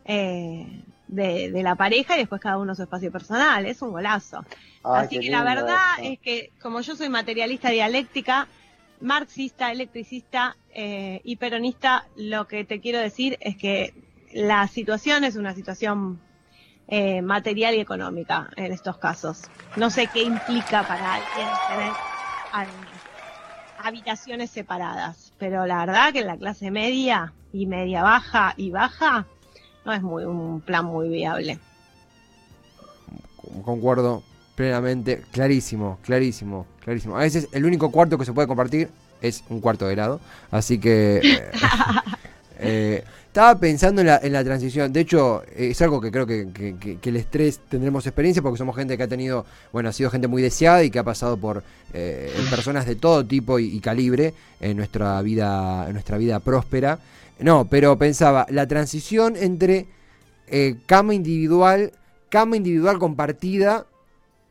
eh, 0.05 0.83
de, 1.07 1.53
de, 1.53 1.62
la 1.62 1.75
pareja 1.75 2.17
y 2.17 2.19
después 2.19 2.43
cada 2.43 2.59
uno 2.59 2.75
su 2.75 2.83
espacio 2.83 3.11
personal. 3.11 3.65
Es 3.65 3.81
un 3.81 3.93
golazo. 3.93 4.45
Así 4.85 5.21
que 5.21 5.31
la 5.31 5.43
verdad 5.43 6.03
es 6.03 6.19
que, 6.19 6.53
como 6.61 6.83
yo 6.83 6.97
soy 6.97 7.09
materialista 7.09 7.71
dialéctica, 7.71 8.47
marxista, 9.00 9.73
electricista 9.73 10.59
eh, 10.75 11.23
y 11.25 11.37
peronista, 11.37 12.07
lo 12.15 12.47
que 12.47 12.67
te 12.67 12.79
quiero 12.83 12.99
decir 12.99 13.38
es 13.41 13.57
que 13.57 13.95
la 14.33 14.67
situación 14.69 15.25
es 15.25 15.37
una 15.37 15.55
situación 15.55 16.21
eh, 16.89 17.23
material 17.23 17.75
y 17.75 17.81
económica 17.81 18.49
en 18.57 18.73
estos 18.73 18.99
casos. 18.99 19.43
No 19.77 19.91
sé 19.91 20.09
qué 20.13 20.23
implica 20.23 20.87
para 20.87 21.15
alguien 21.15 21.49
tener 21.69 21.93
habitaciones 23.83 24.51
separadas, 24.51 25.33
pero 25.39 25.67
la 25.67 25.85
verdad 25.85 26.13
que 26.13 26.21
en 26.21 26.27
la 26.27 26.37
clase 26.37 26.71
media 26.71 27.33
y 27.53 27.67
media 27.67 28.03
baja 28.03 28.55
y 28.57 28.71
baja 28.71 29.27
no 29.85 29.93
es 29.93 30.03
muy 30.03 30.25
un 30.25 30.61
plan 30.61 30.85
muy 30.85 31.09
viable. 31.09 31.59
Concuerdo 33.65 34.23
plenamente, 34.55 35.25
clarísimo, 35.31 35.99
clarísimo, 36.03 36.67
clarísimo. 36.81 37.17
A 37.17 37.21
veces 37.21 37.49
el 37.53 37.65
único 37.65 37.91
cuarto 37.91 38.19
que 38.19 38.25
se 38.25 38.33
puede 38.33 38.49
compartir 38.49 38.91
es 39.21 39.45
un 39.49 39.61
cuarto 39.61 39.87
de 39.87 39.93
helado, 39.93 40.21
así 40.51 40.79
que 40.79 41.21
eh, 41.23 41.51
eh 42.59 43.05
estaba 43.38 43.61
pensando 43.61 44.00
en 44.00 44.33
la, 44.33 44.42
transición. 44.42 44.92
De 44.92 44.99
hecho, 44.99 45.45
es 45.54 45.80
algo 45.80 46.00
que 46.00 46.11
creo 46.11 46.26
que, 46.26 46.49
que, 47.00 47.09
el 47.09 47.14
estrés 47.14 47.61
tendremos 47.68 48.04
experiencia 48.04 48.42
porque 48.42 48.59
somos 48.59 48.75
gente 48.75 48.97
que 48.97 49.04
ha 49.04 49.09
tenido, 49.09 49.47
bueno, 49.73 49.90
ha 49.90 49.92
sido 49.92 50.11
gente 50.11 50.26
muy 50.26 50.42
deseada 50.42 50.83
y 50.83 50.90
que 50.90 50.99
ha 50.99 51.04
pasado 51.04 51.37
por 51.37 51.62
eh, 51.95 52.35
personas 52.50 52.85
de 52.85 52.97
todo 52.97 53.25
tipo 53.25 53.61
y, 53.61 53.78
calibre 53.78 54.35
en 54.59 54.76
nuestra 54.76 55.23
vida, 55.23 55.85
en 55.87 55.92
nuestra 55.92 56.18
vida 56.18 56.40
próspera. 56.40 56.99
No, 57.38 57.66
pero 57.66 57.97
pensaba, 57.97 58.45
la 58.50 58.66
transición 58.66 59.37
entre 59.37 59.87
eh, 60.49 60.75
cama 60.87 61.14
individual, 61.14 61.92
cama 62.30 62.57
individual 62.57 62.99
compartida 62.99 63.87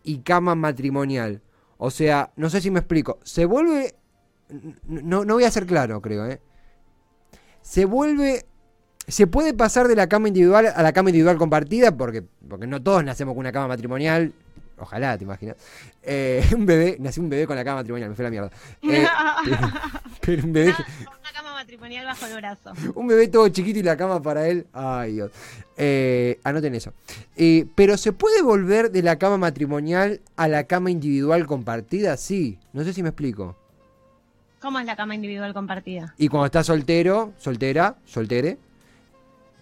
y 0.05 0.19
cama 0.19 0.55
matrimonial. 0.55 1.41
O 1.77 1.91
sea, 1.91 2.31
no 2.37 2.49
sé 2.49 2.61
si 2.61 2.71
me 2.71 2.79
explico. 2.79 3.19
Se 3.25 3.43
vuelve. 3.43 3.95
No, 4.87 5.25
no 5.25 5.33
voy 5.33 5.43
a 5.43 5.51
ser 5.51 5.65
claro, 5.65 6.01
creo, 6.01 6.25
¿eh? 6.25 6.39
Se 7.61 7.83
vuelve. 7.83 8.45
Se 9.07 9.25
puede 9.25 9.53
pasar 9.53 9.87
de 9.87 9.95
la 9.95 10.07
cama 10.07 10.27
individual 10.27 10.67
a 10.75 10.83
la 10.83 10.91
cama 10.91 11.09
individual 11.09 11.37
compartida, 11.37 11.95
porque, 11.95 12.23
porque 12.47 12.67
no 12.67 12.81
todos 12.81 13.05
nacemos 13.05 13.33
con 13.33 13.39
una 13.39 13.53
cama 13.53 13.69
matrimonial. 13.69 14.33
Ojalá, 14.79 15.17
te 15.17 15.23
imaginas. 15.23 15.55
Eh, 16.03 16.45
un 16.55 16.65
bebé, 16.65 16.97
nació 16.99 17.23
un 17.23 17.29
bebé 17.29 17.47
con 17.47 17.55
la 17.55 17.63
cama 17.63 17.77
matrimonial, 17.77 18.09
me 18.09 18.15
fue 18.15 18.23
la 18.25 18.29
mierda. 18.29 18.51
Eh, 18.81 19.07
pero, 20.21 20.43
un 20.43 20.51
bebé. 20.51 20.75
una 21.07 21.31
cama 21.33 21.53
matrimonial 21.53 22.05
bajo 22.05 22.25
el 22.25 22.35
brazo. 22.35 22.73
Un 22.95 23.07
bebé 23.07 23.29
todo 23.29 23.47
chiquito 23.47 23.79
y 23.79 23.83
la 23.83 23.95
cama 23.95 24.21
para 24.21 24.45
él. 24.47 24.67
Ay, 24.73 25.13
Dios. 25.13 25.31
Eh, 25.77 26.39
anoten 26.43 26.75
eso. 26.75 26.91
pero 27.75 27.95
¿se 27.95 28.11
puede 28.11 28.41
volver 28.41 28.91
de 28.91 29.03
la 29.03 29.17
cama 29.17 29.37
matrimonial 29.37 30.19
a 30.35 30.49
la 30.49 30.65
cama 30.65 30.91
individual 30.91 31.47
compartida? 31.47 32.17
Sí. 32.17 32.59
No 32.73 32.83
sé 32.83 32.91
si 32.91 33.03
me 33.03 33.09
explico. 33.09 33.55
¿Cómo 34.59 34.79
es 34.79 34.85
la 34.85 34.97
cama 34.97 35.15
individual 35.15 35.53
compartida? 35.53 36.13
Y 36.17 36.27
cuando 36.27 36.47
estás 36.47 36.65
soltero, 36.65 37.31
soltera, 37.37 37.95
soltere, 38.05 38.57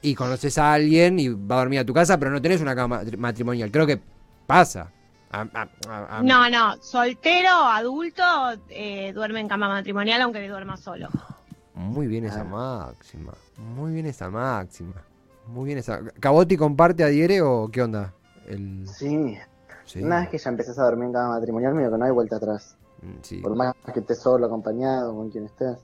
y 0.05 0.13
conoces 0.13 0.57
a 0.57 0.73
alguien 0.73 1.19
y 1.19 1.29
va 1.29 1.55
a 1.55 1.59
dormir 1.59 1.79
a 1.79 1.85
tu 1.85 1.93
casa, 1.93 2.19
pero 2.19 2.31
no 2.31 2.41
tenés 2.41 2.61
una 2.61 2.75
cama 2.75 3.01
matrimonial. 3.17 3.71
Creo 3.71 3.87
que 3.87 3.99
pasa. 4.45 4.91
no, 6.21 6.49
no, 6.49 6.77
soltero, 6.81 7.49
adulto, 7.49 8.23
eh, 8.69 9.11
duerme 9.13 9.39
en 9.39 9.47
cama 9.47 9.67
matrimonial 9.67 10.21
aunque 10.21 10.47
duerma 10.47 10.77
solo. 10.77 11.09
Muy 11.73 12.07
bien 12.07 12.25
esa 12.25 12.43
máxima, 12.43 13.33
muy 13.57 13.93
bien 13.93 14.05
esa 14.05 14.29
máxima. 14.29 15.03
Muy 15.47 15.65
bien 15.65 15.77
esa. 15.77 16.01
¿Caboti 16.19 16.57
comparte, 16.57 17.03
adhiere 17.03 17.41
o 17.41 17.69
qué 17.71 17.83
onda? 17.83 18.13
El... 18.47 18.87
Sí. 18.87 19.37
Una 20.01 20.21
vez 20.21 20.29
que 20.29 20.37
ya 20.39 20.49
empezás 20.49 20.79
a 20.79 20.83
dormir 20.83 21.07
en 21.07 21.13
cama 21.13 21.35
matrimonial, 21.35 21.75
medio 21.75 21.91
que 21.91 21.97
no 21.97 22.05
hay 22.05 22.11
vuelta 22.11 22.37
atrás. 22.37 22.77
Mm, 23.01 23.41
Por 23.41 23.55
más 23.55 23.73
que 23.93 23.99
estés 23.99 24.19
solo, 24.19 24.47
acompañado, 24.47 25.13
con 25.13 25.29
quien 25.29 25.45
estés. 25.45 25.77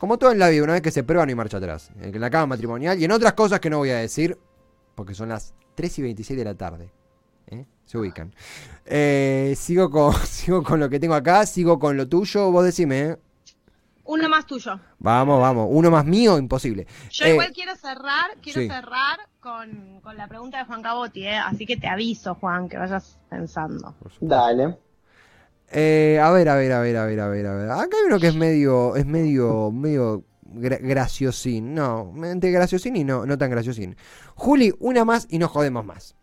Como 0.00 0.16
todo 0.16 0.32
en 0.32 0.38
la 0.38 0.48
vida, 0.48 0.64
una 0.64 0.72
vez 0.72 0.80
que 0.80 0.90
se 0.90 1.04
prueba 1.04 1.26
no 1.26 1.28
hay 1.28 1.34
marcha 1.34 1.58
atrás. 1.58 1.90
En 2.00 2.18
la 2.18 2.30
cama 2.30 2.46
matrimonial 2.46 2.98
y 2.98 3.04
en 3.04 3.12
otras 3.12 3.34
cosas 3.34 3.60
que 3.60 3.68
no 3.68 3.76
voy 3.76 3.90
a 3.90 3.98
decir, 3.98 4.38
porque 4.94 5.14
son 5.14 5.28
las 5.28 5.52
3 5.74 5.98
y 5.98 6.02
26 6.02 6.38
de 6.38 6.44
la 6.46 6.54
tarde. 6.54 6.90
¿eh? 7.48 7.66
Se 7.84 7.98
ubican. 7.98 8.34
Eh, 8.86 9.52
sigo, 9.58 9.90
con, 9.90 10.14
sigo 10.24 10.62
con 10.62 10.80
lo 10.80 10.88
que 10.88 10.98
tengo 10.98 11.12
acá, 11.12 11.44
sigo 11.44 11.78
con 11.78 11.98
lo 11.98 12.08
tuyo, 12.08 12.50
vos 12.50 12.64
decime. 12.64 13.00
¿eh? 13.00 13.16
Uno 14.04 14.26
más 14.30 14.46
tuyo. 14.46 14.80
Vamos, 15.00 15.38
vamos. 15.38 15.68
Uno 15.70 15.90
más 15.90 16.06
mío, 16.06 16.38
imposible. 16.38 16.86
Yo 17.10 17.28
igual 17.28 17.52
quiero 17.52 17.76
cerrar, 17.76 18.38
quiero 18.40 18.74
cerrar 18.74 19.18
con, 19.38 20.00
con, 20.00 20.16
la 20.16 20.28
pregunta 20.28 20.56
de 20.56 20.64
Juan 20.64 20.80
Cabotti, 20.80 21.26
así 21.28 21.66
que 21.66 21.76
te 21.76 21.88
aviso, 21.88 22.34
Juan, 22.36 22.70
que 22.70 22.78
vayas 22.78 23.18
pensando. 23.28 23.94
Dale. 24.18 24.78
Eh, 25.70 26.18
a 26.20 26.30
ver, 26.30 26.48
a 26.48 26.56
ver, 26.56 26.72
a 26.72 26.80
ver, 26.80 26.96
a 26.96 27.06
ver, 27.06 27.20
a 27.20 27.28
ver, 27.28 27.46
a 27.46 27.54
ver. 27.54 27.70
Acá 27.70 27.96
hay 27.98 28.06
uno 28.06 28.18
que 28.18 28.28
es 28.28 28.34
medio, 28.34 28.96
es 28.96 29.06
medio, 29.06 29.70
medio 29.70 30.24
graciosín. 30.42 31.74
No, 31.74 32.12
entre 32.24 32.50
graciosín 32.50 32.96
y 32.96 33.04
no, 33.04 33.24
no 33.24 33.38
tan 33.38 33.50
graciosín. 33.50 33.96
Juli, 34.34 34.74
una 34.80 35.04
más 35.04 35.26
y 35.30 35.38
no 35.38 35.48
jodemos 35.48 35.84
más. 35.84 36.16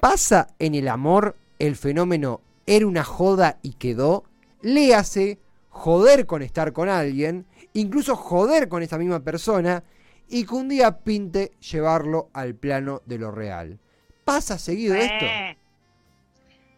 ¿Pasa 0.00 0.48
en 0.58 0.74
el 0.74 0.88
amor 0.88 1.36
el 1.58 1.76
fenómeno 1.76 2.40
era 2.66 2.86
una 2.86 3.04
joda 3.04 3.58
y 3.62 3.74
quedó? 3.74 4.24
Léase 4.62 5.38
joder 5.68 6.26
con 6.26 6.42
estar 6.42 6.72
con 6.72 6.88
alguien, 6.88 7.46
incluso 7.72 8.16
joder 8.16 8.68
con 8.68 8.82
esa 8.82 8.98
misma 8.98 9.20
persona 9.20 9.84
y 10.28 10.44
que 10.44 10.54
un 10.54 10.68
día 10.68 10.98
pinte 10.98 11.52
llevarlo 11.60 12.30
al 12.32 12.54
plano 12.54 13.02
de 13.06 13.18
lo 13.18 13.30
real. 13.30 13.78
¿Pasa 14.24 14.58
seguido 14.58 14.94
esto? 14.94 15.26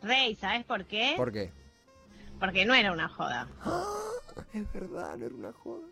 Rey, 0.03 0.35
¿sabes 0.35 0.65
por 0.65 0.85
qué? 0.87 1.15
¿Por 1.17 1.33
qué? 1.33 1.51
Porque 2.41 2.65
no 2.65 2.75
era 2.75 2.91
una 2.91 3.09
joda. 3.09 3.47
es 4.55 4.73
verdad, 4.73 5.17
no 5.17 5.27
era 5.27 5.35
una 5.35 5.53
joda. 5.53 5.87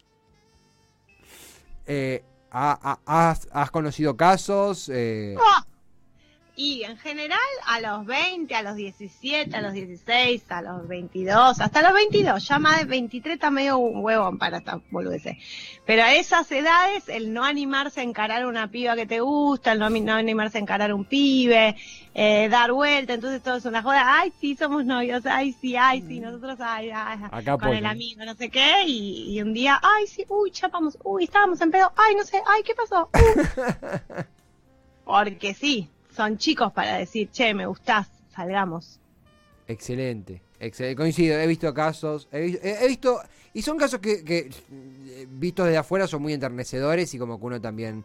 Eh, 1.87 2.25
has, 2.50 3.49
has, 3.52 3.71
conocido 3.71 4.17
casos? 4.17 4.88
Eh... 4.88 5.37
¡Ah! 5.38 5.64
Y 6.61 6.83
en 6.83 6.99
general 6.99 7.38
a 7.67 7.79
los 7.79 8.05
20, 8.05 8.53
a 8.53 8.62
los 8.62 8.75
17, 8.75 9.57
a 9.57 9.61
los 9.61 9.73
16, 9.73 10.45
a 10.49 10.61
los 10.61 10.88
22, 10.88 11.61
hasta 11.61 11.83
los 11.83 11.93
22, 11.93 12.49
ya 12.49 12.59
más 12.59 12.79
de 12.81 12.85
23 12.87 13.35
está 13.35 13.49
medio 13.49 13.79
un 13.79 14.05
huevón 14.05 14.38
para 14.38 14.59
esta 14.59 14.81
boludeces. 14.91 15.37
Pero 15.87 16.03
a 16.03 16.15
esas 16.15 16.50
edades, 16.50 17.09
el 17.09 17.33
no 17.33 17.45
animarse 17.45 18.00
a 18.00 18.03
encarar 18.03 18.45
una 18.45 18.73
piba 18.73 18.97
que 18.97 19.07
te 19.07 19.21
gusta, 19.21 19.71
el 19.71 19.79
no, 19.79 19.87
animarse 20.12 20.59
a 20.59 20.61
encarar 20.61 20.93
un 20.93 21.05
pibe, 21.05 21.77
eh, 22.12 22.49
dar 22.49 22.73
vuelta, 22.73 23.15
entonces 23.15 23.41
todo 23.41 23.59
es 23.59 23.65
una 23.65 23.81
joda, 23.81 24.19
ay 24.19 24.33
sí, 24.41 24.57
somos 24.57 24.85
novios, 24.85 25.27
ay 25.27 25.53
sí, 25.53 25.77
ay 25.77 26.03
sí, 26.09 26.19
nosotros 26.19 26.59
ay, 26.59 26.91
ay, 26.93 27.45
con 27.45 27.73
el 27.73 27.87
amigo, 27.87 28.25
no 28.25 28.35
sé 28.35 28.50
qué, 28.50 28.83
y, 28.85 29.41
un 29.41 29.53
día, 29.53 29.81
ay 29.81 30.09
sí, 30.09 30.25
uy, 30.29 30.50
chapamos, 30.50 30.99
uy, 31.05 31.23
estábamos 31.23 31.61
en 31.61 31.71
pedo, 31.71 31.93
ay 31.95 32.17
no 32.17 32.25
sé, 32.25 32.43
ay, 32.45 32.65
¿qué 32.65 32.75
pasó? 32.75 33.11
Porque 35.05 35.55
sí, 35.55 35.88
son 36.19 36.37
chicos 36.37 36.73
para 36.73 36.99
decir, 36.99 37.31
che, 37.31 37.55
me 37.55 37.65
gustás, 37.65 38.09
salgamos. 38.35 38.99
Excelente, 39.69 40.43
excelente. 40.59 40.97
coincido, 40.97 41.39
he 41.39 41.47
visto 41.47 41.73
casos, 41.73 42.27
he, 42.33 42.89
visto, 42.89 43.21
y 43.55 43.63
son 43.63 43.79
casos 43.79 44.01
que, 44.01 44.25
que, 44.25 44.51
vistos 45.29 45.67
desde 45.67 45.79
afuera 45.79 46.09
son 46.09 46.23
muy 46.23 46.33
enternecedores 46.33 47.15
y 47.15 47.21
como 47.21 47.39
que 47.39 47.47
uno 47.47 47.61
también 47.61 48.05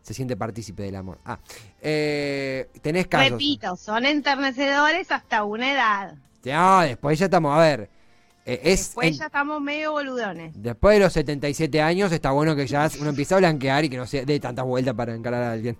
se 0.00 0.14
siente 0.14 0.34
partícipe 0.34 0.82
del 0.84 0.96
amor. 0.96 1.18
Ah, 1.26 1.38
eh, 1.82 2.70
tenés 2.80 3.06
casos. 3.06 3.32
Repito, 3.32 3.76
son 3.76 4.06
enternecedores 4.06 5.10
hasta 5.10 5.44
una 5.44 5.74
edad. 5.74 6.14
No, 6.46 6.80
después 6.80 7.18
ya 7.18 7.26
estamos, 7.26 7.54
a 7.54 7.60
ver. 7.60 7.90
Eh, 8.46 8.62
después 8.64 9.18
ya 9.18 9.26
estamos 9.26 9.60
medio 9.60 9.92
boludones. 9.92 10.54
Después 10.56 10.96
de 10.96 11.00
los 11.00 11.12
77 11.12 11.82
años 11.82 12.12
está 12.12 12.30
bueno 12.30 12.56
que 12.56 12.66
ya 12.66 12.90
uno 12.98 13.10
empieza 13.10 13.34
a 13.34 13.38
blanquear 13.40 13.84
y 13.84 13.90
que 13.90 13.98
no 13.98 14.06
se 14.06 14.24
dé 14.24 14.40
tantas 14.40 14.64
vueltas 14.64 14.94
para 14.94 15.14
encarar 15.14 15.42
a 15.42 15.52
alguien. 15.52 15.76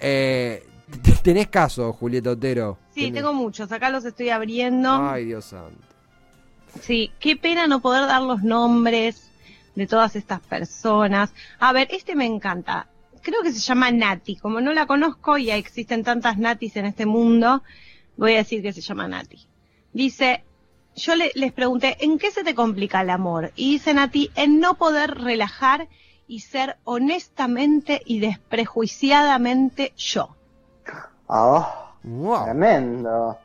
Eh, 0.00 0.62
¿Tenés 1.22 1.48
caso, 1.48 1.92
Julieta 1.92 2.30
Otero? 2.30 2.78
Sí, 2.94 3.10
tengo 3.10 3.32
muchos. 3.32 3.70
Acá 3.72 3.90
los 3.90 4.04
estoy 4.04 4.30
abriendo. 4.30 4.90
Ay, 4.90 5.26
Dios 5.26 5.46
santo. 5.46 5.78
Sí, 6.80 7.12
qué 7.18 7.36
pena 7.36 7.66
no 7.66 7.80
poder 7.80 8.06
dar 8.06 8.22
los 8.22 8.42
nombres 8.42 9.30
de 9.74 9.86
todas 9.86 10.16
estas 10.16 10.40
personas. 10.40 11.32
A 11.58 11.72
ver, 11.72 11.88
este 11.90 12.14
me 12.14 12.26
encanta. 12.26 12.88
Creo 13.22 13.42
que 13.42 13.52
se 13.52 13.60
llama 13.60 13.90
Nati. 13.90 14.36
Como 14.36 14.60
no 14.60 14.72
la 14.72 14.86
conozco 14.86 15.38
y 15.38 15.50
existen 15.50 16.04
tantas 16.04 16.38
Natis 16.38 16.76
en 16.76 16.86
este 16.86 17.06
mundo, 17.06 17.62
voy 18.16 18.34
a 18.34 18.38
decir 18.38 18.62
que 18.62 18.72
se 18.72 18.80
llama 18.80 19.08
Nati. 19.08 19.46
Dice, 19.92 20.44
yo 20.96 21.14
les 21.16 21.52
pregunté, 21.52 21.96
¿en 22.00 22.18
qué 22.18 22.30
se 22.30 22.44
te 22.44 22.54
complica 22.54 23.00
el 23.00 23.10
amor? 23.10 23.52
Y 23.56 23.72
dice 23.72 23.94
Nati, 23.94 24.30
en 24.34 24.60
no 24.60 24.74
poder 24.74 25.14
relajar 25.14 25.88
y 26.26 26.40
ser 26.40 26.76
honestamente 26.84 28.02
y 28.04 28.20
desprejuiciadamente 28.20 29.92
yo. 29.96 30.37
Oh, 31.28 31.66
tremendo. 32.44 33.38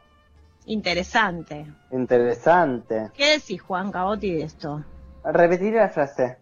Interesante. 0.66 1.66
Interesante. 1.92 3.12
¿Qué 3.14 3.32
decís, 3.32 3.62
Juan 3.62 3.92
Caboti, 3.92 4.32
de 4.32 4.44
esto? 4.44 4.84
Repetir 5.24 5.74
la 5.74 5.90
frase. 5.90 6.38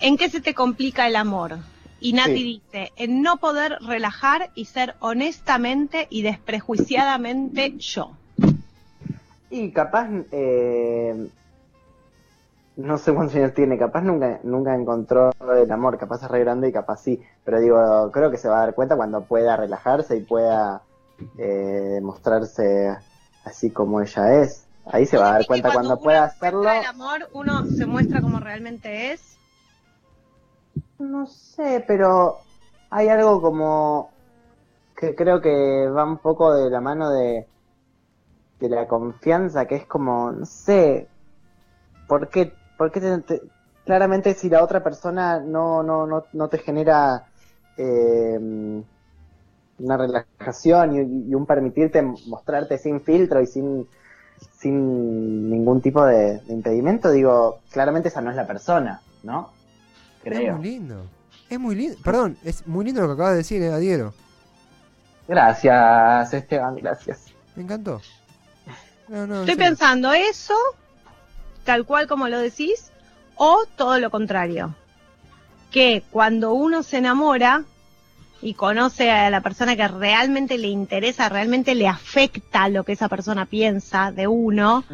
¿En 0.00 0.16
qué 0.16 0.30
se 0.30 0.40
te 0.40 0.54
complica 0.54 1.06
el 1.06 1.16
amor? 1.16 1.58
Y 2.00 2.14
Nati 2.14 2.42
dice, 2.42 2.92
en 2.96 3.22
no 3.22 3.36
poder 3.36 3.78
relajar 3.80 4.50
y 4.56 4.64
ser 4.64 4.96
honestamente 4.98 6.08
y 6.10 6.22
desprejuiciadamente 6.22 7.76
yo. 7.78 8.16
Y 9.50 9.70
capaz, 9.70 10.08
eh, 10.32 11.28
no 12.76 12.98
sé 12.98 13.12
cuántos 13.12 13.36
años 13.36 13.54
tiene, 13.54 13.78
capaz 13.78 14.02
nunca, 14.02 14.40
nunca 14.44 14.74
encontró 14.74 15.30
el 15.56 15.70
amor, 15.70 15.98
capaz 15.98 16.22
es 16.22 16.30
re 16.30 16.40
grande 16.40 16.68
y 16.68 16.72
capaz 16.72 17.02
sí, 17.02 17.22
pero 17.44 17.60
digo, 17.60 18.10
creo 18.12 18.30
que 18.30 18.38
se 18.38 18.48
va 18.48 18.56
a 18.56 18.66
dar 18.66 18.74
cuenta 18.74 18.96
cuando 18.96 19.24
pueda 19.24 19.56
relajarse 19.56 20.16
y 20.16 20.22
pueda 20.22 20.82
eh, 21.38 22.00
mostrarse 22.02 22.96
así 23.44 23.70
como 23.70 24.00
ella 24.00 24.42
es. 24.42 24.66
Ahí 24.86 25.06
se 25.06 25.16
va 25.16 25.28
a 25.28 25.32
dar 25.34 25.46
cuenta 25.46 25.72
cuando, 25.72 26.00
pueda 26.00 26.24
hacerlo. 26.24 26.68
El 26.70 26.84
amor, 26.86 27.28
uno 27.34 27.64
se 27.66 27.86
muestra 27.86 28.20
como 28.20 28.40
realmente 28.40 29.12
es. 29.12 29.36
No 30.98 31.26
sé, 31.26 31.84
pero 31.86 32.38
hay 32.90 33.08
algo 33.08 33.40
como 33.40 34.10
que 34.96 35.14
creo 35.14 35.40
que 35.40 35.88
va 35.88 36.04
un 36.04 36.18
poco 36.18 36.54
de 36.54 36.70
la 36.70 36.80
mano 36.80 37.10
de, 37.10 37.46
de 38.58 38.68
la 38.68 38.88
confianza, 38.88 39.66
que 39.66 39.76
es 39.76 39.86
como, 39.86 40.32
no 40.32 40.46
sé, 40.46 41.08
¿por 42.08 42.28
qué 42.28 42.52
porque 42.82 43.22
claramente 43.84 44.34
si 44.34 44.48
la 44.48 44.64
otra 44.64 44.82
persona 44.82 45.38
no, 45.38 45.82
no, 45.82 46.06
no, 46.06 46.24
no 46.32 46.48
te 46.48 46.58
genera 46.58 47.26
eh, 47.76 48.82
una 49.78 49.96
relajación 49.96 50.96
y, 50.96 51.30
y 51.30 51.34
un 51.34 51.46
permitirte 51.46 52.02
mostrarte 52.02 52.78
sin 52.78 53.00
filtro 53.00 53.40
y 53.40 53.46
sin, 53.46 53.86
sin 54.58 55.48
ningún 55.48 55.80
tipo 55.80 56.04
de, 56.04 56.40
de 56.40 56.52
impedimento, 56.52 57.10
digo, 57.12 57.60
claramente 57.70 58.08
esa 58.08 58.20
no 58.20 58.30
es 58.30 58.36
la 58.36 58.46
persona, 58.46 59.00
¿no? 59.22 59.50
Es 60.24 60.32
Creo. 60.32 60.56
muy 60.56 60.64
lindo. 60.64 61.04
Es 61.48 61.60
muy 61.60 61.74
lindo. 61.76 61.98
Perdón, 62.02 62.36
es 62.44 62.66
muy 62.66 62.84
lindo 62.84 63.00
lo 63.02 63.08
que 63.08 63.12
acabas 63.14 63.32
de 63.32 63.38
decir, 63.38 63.62
eh, 63.62 63.72
Adiero. 63.72 64.12
Gracias, 65.28 66.34
Esteban, 66.34 66.76
gracias. 66.76 67.26
Me 67.54 67.62
encantó. 67.62 68.00
No, 69.08 69.26
no, 69.26 69.34
en 69.36 69.40
Estoy 69.40 69.56
pensando 69.56 70.12
eso, 70.12 70.54
tal 71.64 71.84
cual 71.84 72.06
como 72.06 72.28
lo 72.28 72.38
decís, 72.38 72.90
o 73.36 73.64
todo 73.76 73.98
lo 73.98 74.10
contrario. 74.10 74.74
Que 75.70 76.02
cuando 76.10 76.52
uno 76.52 76.82
se 76.82 76.98
enamora 76.98 77.64
y 78.42 78.54
conoce 78.54 79.10
a 79.10 79.30
la 79.30 79.40
persona 79.40 79.76
que 79.76 79.86
realmente 79.88 80.58
le 80.58 80.68
interesa, 80.68 81.28
realmente 81.28 81.74
le 81.74 81.88
afecta 81.88 82.68
lo 82.68 82.84
que 82.84 82.92
esa 82.92 83.08
persona 83.08 83.46
piensa 83.46 84.10
de 84.12 84.26
uno, 84.26 84.84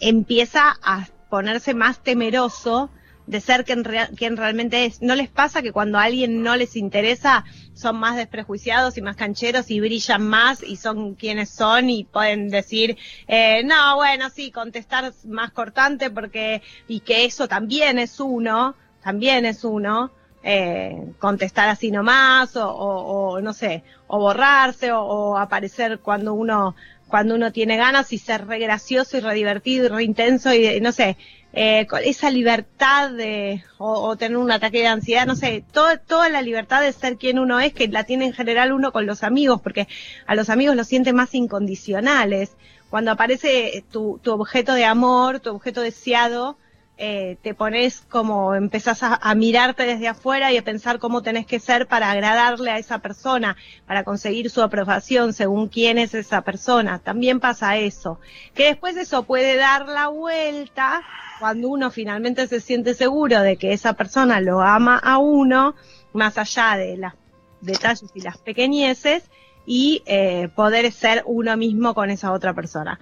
empieza 0.00 0.76
a 0.82 1.06
ponerse 1.28 1.74
más 1.74 1.98
temeroso 1.98 2.88
de 3.26 3.40
ser 3.40 3.64
quien, 3.64 3.82
quien 4.16 4.36
realmente 4.36 4.84
es. 4.84 5.02
¿No 5.02 5.14
les 5.14 5.28
pasa 5.28 5.62
que 5.62 5.72
cuando 5.72 5.98
a 5.98 6.04
alguien 6.04 6.42
no 6.42 6.56
les 6.56 6.76
interesa 6.76 7.44
son 7.74 7.96
más 7.96 8.16
desprejuiciados 8.16 8.96
y 8.96 9.02
más 9.02 9.16
cancheros 9.16 9.70
y 9.70 9.80
brillan 9.80 10.26
más 10.26 10.62
y 10.62 10.76
son 10.76 11.14
quienes 11.14 11.50
son 11.50 11.90
y 11.90 12.04
pueden 12.04 12.48
decir, 12.48 12.96
eh, 13.28 13.62
no, 13.64 13.96
bueno, 13.96 14.30
sí, 14.30 14.50
contestar 14.50 15.12
más 15.24 15.50
cortante 15.52 16.10
porque, 16.10 16.62
y 16.88 17.00
que 17.00 17.24
eso 17.24 17.48
también 17.48 17.98
es 17.98 18.20
uno, 18.20 18.74
también 19.02 19.44
es 19.44 19.64
uno, 19.64 20.10
eh, 20.42 20.96
contestar 21.18 21.68
así 21.68 21.90
nomás 21.90 22.54
o, 22.56 22.68
o- 22.70 23.32
o, 23.34 23.40
no 23.40 23.52
sé, 23.52 23.82
o 24.06 24.18
borrarse 24.18 24.92
o, 24.92 25.00
o 25.02 25.36
aparecer 25.36 25.98
cuando 26.00 26.34
uno 26.34 26.74
cuando 27.08 27.36
uno 27.36 27.52
tiene 27.52 27.76
ganas 27.76 28.12
y 28.12 28.18
ser 28.18 28.46
re 28.48 28.58
gracioso 28.58 29.16
y 29.16 29.20
re 29.20 29.32
divertido 29.34 29.86
y 29.86 29.88
re 29.88 30.02
intenso 30.04 30.52
y 30.52 30.80
no 30.80 30.90
sé, 30.90 31.16
eh, 31.52 31.86
esa 32.04 32.30
libertad 32.30 33.10
de, 33.10 33.64
o, 33.78 33.92
o 33.92 34.16
tener 34.16 34.36
un 34.36 34.50
ataque 34.50 34.80
de 34.80 34.88
ansiedad, 34.88 35.26
no 35.26 35.36
sé, 35.36 35.64
todo, 35.72 35.98
toda 35.98 36.28
la 36.28 36.42
libertad 36.42 36.82
de 36.82 36.92
ser 36.92 37.16
quien 37.16 37.38
uno 37.38 37.60
es, 37.60 37.72
que 37.72 37.88
la 37.88 38.04
tiene 38.04 38.26
en 38.26 38.32
general 38.32 38.72
uno 38.72 38.92
con 38.92 39.06
los 39.06 39.22
amigos, 39.22 39.60
porque 39.62 39.88
a 40.26 40.34
los 40.34 40.50
amigos 40.50 40.76
los 40.76 40.86
siente 40.86 41.12
más 41.12 41.34
incondicionales. 41.34 42.56
Cuando 42.90 43.10
aparece 43.10 43.84
tu, 43.90 44.20
tu 44.22 44.32
objeto 44.32 44.74
de 44.74 44.84
amor, 44.84 45.40
tu 45.40 45.50
objeto 45.50 45.80
deseado, 45.80 46.56
eh, 46.98 47.36
te 47.42 47.52
pones 47.52 48.00
como, 48.08 48.54
empezás 48.54 49.00
a, 49.02 49.34
mirarte 49.34 49.82
desde 49.82 50.08
afuera 50.08 50.50
y 50.50 50.56
a 50.56 50.64
pensar 50.64 50.98
cómo 50.98 51.22
tenés 51.22 51.44
que 51.44 51.60
ser 51.60 51.86
para 51.86 52.10
agradarle 52.10 52.70
a 52.70 52.78
esa 52.78 53.00
persona, 53.00 53.56
para 53.86 54.02
conseguir 54.02 54.48
su 54.48 54.62
aprobación 54.62 55.34
según 55.34 55.68
quién 55.68 55.98
es 55.98 56.14
esa 56.14 56.40
persona. 56.40 56.98
También 56.98 57.38
pasa 57.38 57.76
eso. 57.76 58.18
Que 58.54 58.68
después 58.68 58.96
eso 58.96 59.24
puede 59.24 59.56
dar 59.56 59.88
la 59.88 60.08
vuelta 60.08 61.02
cuando 61.38 61.68
uno 61.68 61.90
finalmente 61.90 62.46
se 62.46 62.60
siente 62.60 62.94
seguro 62.94 63.42
de 63.42 63.58
que 63.58 63.74
esa 63.74 63.92
persona 63.92 64.40
lo 64.40 64.62
ama 64.62 64.96
a 64.96 65.18
uno, 65.18 65.74
más 66.14 66.38
allá 66.38 66.78
de 66.78 66.96
los 66.96 67.12
detalles 67.60 68.10
y 68.14 68.22
las 68.22 68.38
pequeñeces, 68.38 69.24
y 69.66 70.02
eh, 70.06 70.48
poder 70.54 70.90
ser 70.92 71.24
uno 71.26 71.58
mismo 71.58 71.92
con 71.92 72.08
esa 72.08 72.32
otra 72.32 72.54
persona. 72.54 72.98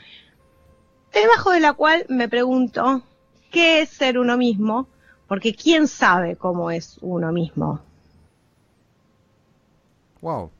Debajo 1.12 1.52
de 1.52 1.60
la 1.60 1.74
cual 1.74 2.06
me 2.08 2.28
pregunto, 2.28 3.04
¿qué 3.54 3.82
es 3.82 3.90
ser 3.90 4.18
uno 4.18 4.36
mismo? 4.36 4.88
Porque 5.28 5.54
¿quién 5.54 5.86
sabe 5.88 6.36
cómo 6.36 6.70
es 6.70 6.98
uno 7.02 7.32
mismo? 7.32 7.80
Wow. 10.20 10.50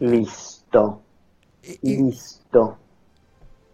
Listo, 0.00 0.82
Y- 1.62 1.78
y- 1.92 2.04
listo. 2.04 2.78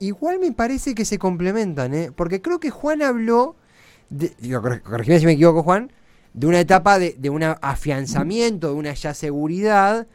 igual 0.01 0.39
me 0.39 0.53
parece 0.53 0.95
que 0.95 1.05
se 1.05 1.19
complementan, 1.19 1.95
¿eh? 1.95 2.11
Porque 2.15 2.43
creo 2.43 2.61
que 2.61 2.71
Juan 2.71 3.03
habló, 3.03 3.57
de, 4.11 4.35
digo, 4.39 4.61
corre- 4.63 4.83
corregime 4.83 5.19
si 5.21 5.27
me 5.27 5.33
equivoco, 5.33 5.63
Juan, 5.63 5.93
de 6.35 6.47
una 6.47 6.61
etapa 6.61 6.99
de, 6.99 7.15
de 7.19 7.31
un 7.31 7.43
afianzamiento, 7.43 8.69
de 8.69 8.75
una 8.75 8.95
ya 8.95 9.15
seguridad. 9.15 10.07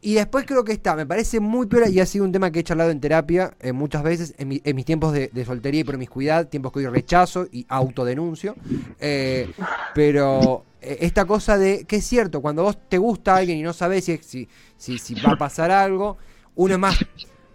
Y 0.00 0.14
después 0.14 0.46
creo 0.46 0.62
que 0.64 0.72
está, 0.72 0.94
me 0.94 1.06
parece 1.06 1.40
muy 1.40 1.66
peor 1.66 1.88
y 1.88 1.98
ha 1.98 2.06
sido 2.06 2.24
un 2.24 2.30
tema 2.30 2.52
que 2.52 2.60
he 2.60 2.64
charlado 2.64 2.90
en 2.90 3.00
terapia 3.00 3.56
eh, 3.60 3.72
muchas 3.72 4.04
veces 4.04 4.34
en, 4.38 4.48
mi- 4.48 4.60
en 4.64 4.76
mis 4.76 4.84
tiempos 4.84 5.12
de, 5.12 5.28
de 5.32 5.44
soltería 5.44 5.80
y 5.80 5.84
promiscuidad, 5.84 6.48
tiempos 6.48 6.72
que 6.72 6.78
hoy 6.80 6.86
rechazo 6.86 7.46
y 7.50 7.66
autodenuncio. 7.68 8.54
Eh, 9.00 9.50
pero 9.92 10.64
eh, 10.80 10.98
esta 11.00 11.24
cosa 11.24 11.58
de 11.58 11.84
que 11.84 11.96
es 11.96 12.04
cierto, 12.06 12.40
cuando 12.40 12.62
vos 12.62 12.78
te 12.88 12.98
gusta 12.98 13.36
alguien 13.36 13.58
y 13.58 13.62
no 13.62 13.72
sabés 13.72 14.04
si, 14.04 14.18
si, 14.18 14.48
si, 14.76 14.98
si 14.98 15.14
va 15.16 15.32
a 15.32 15.38
pasar 15.38 15.72
algo, 15.72 16.16
uno 16.54 16.74
es 16.74 16.80
más, 16.80 16.96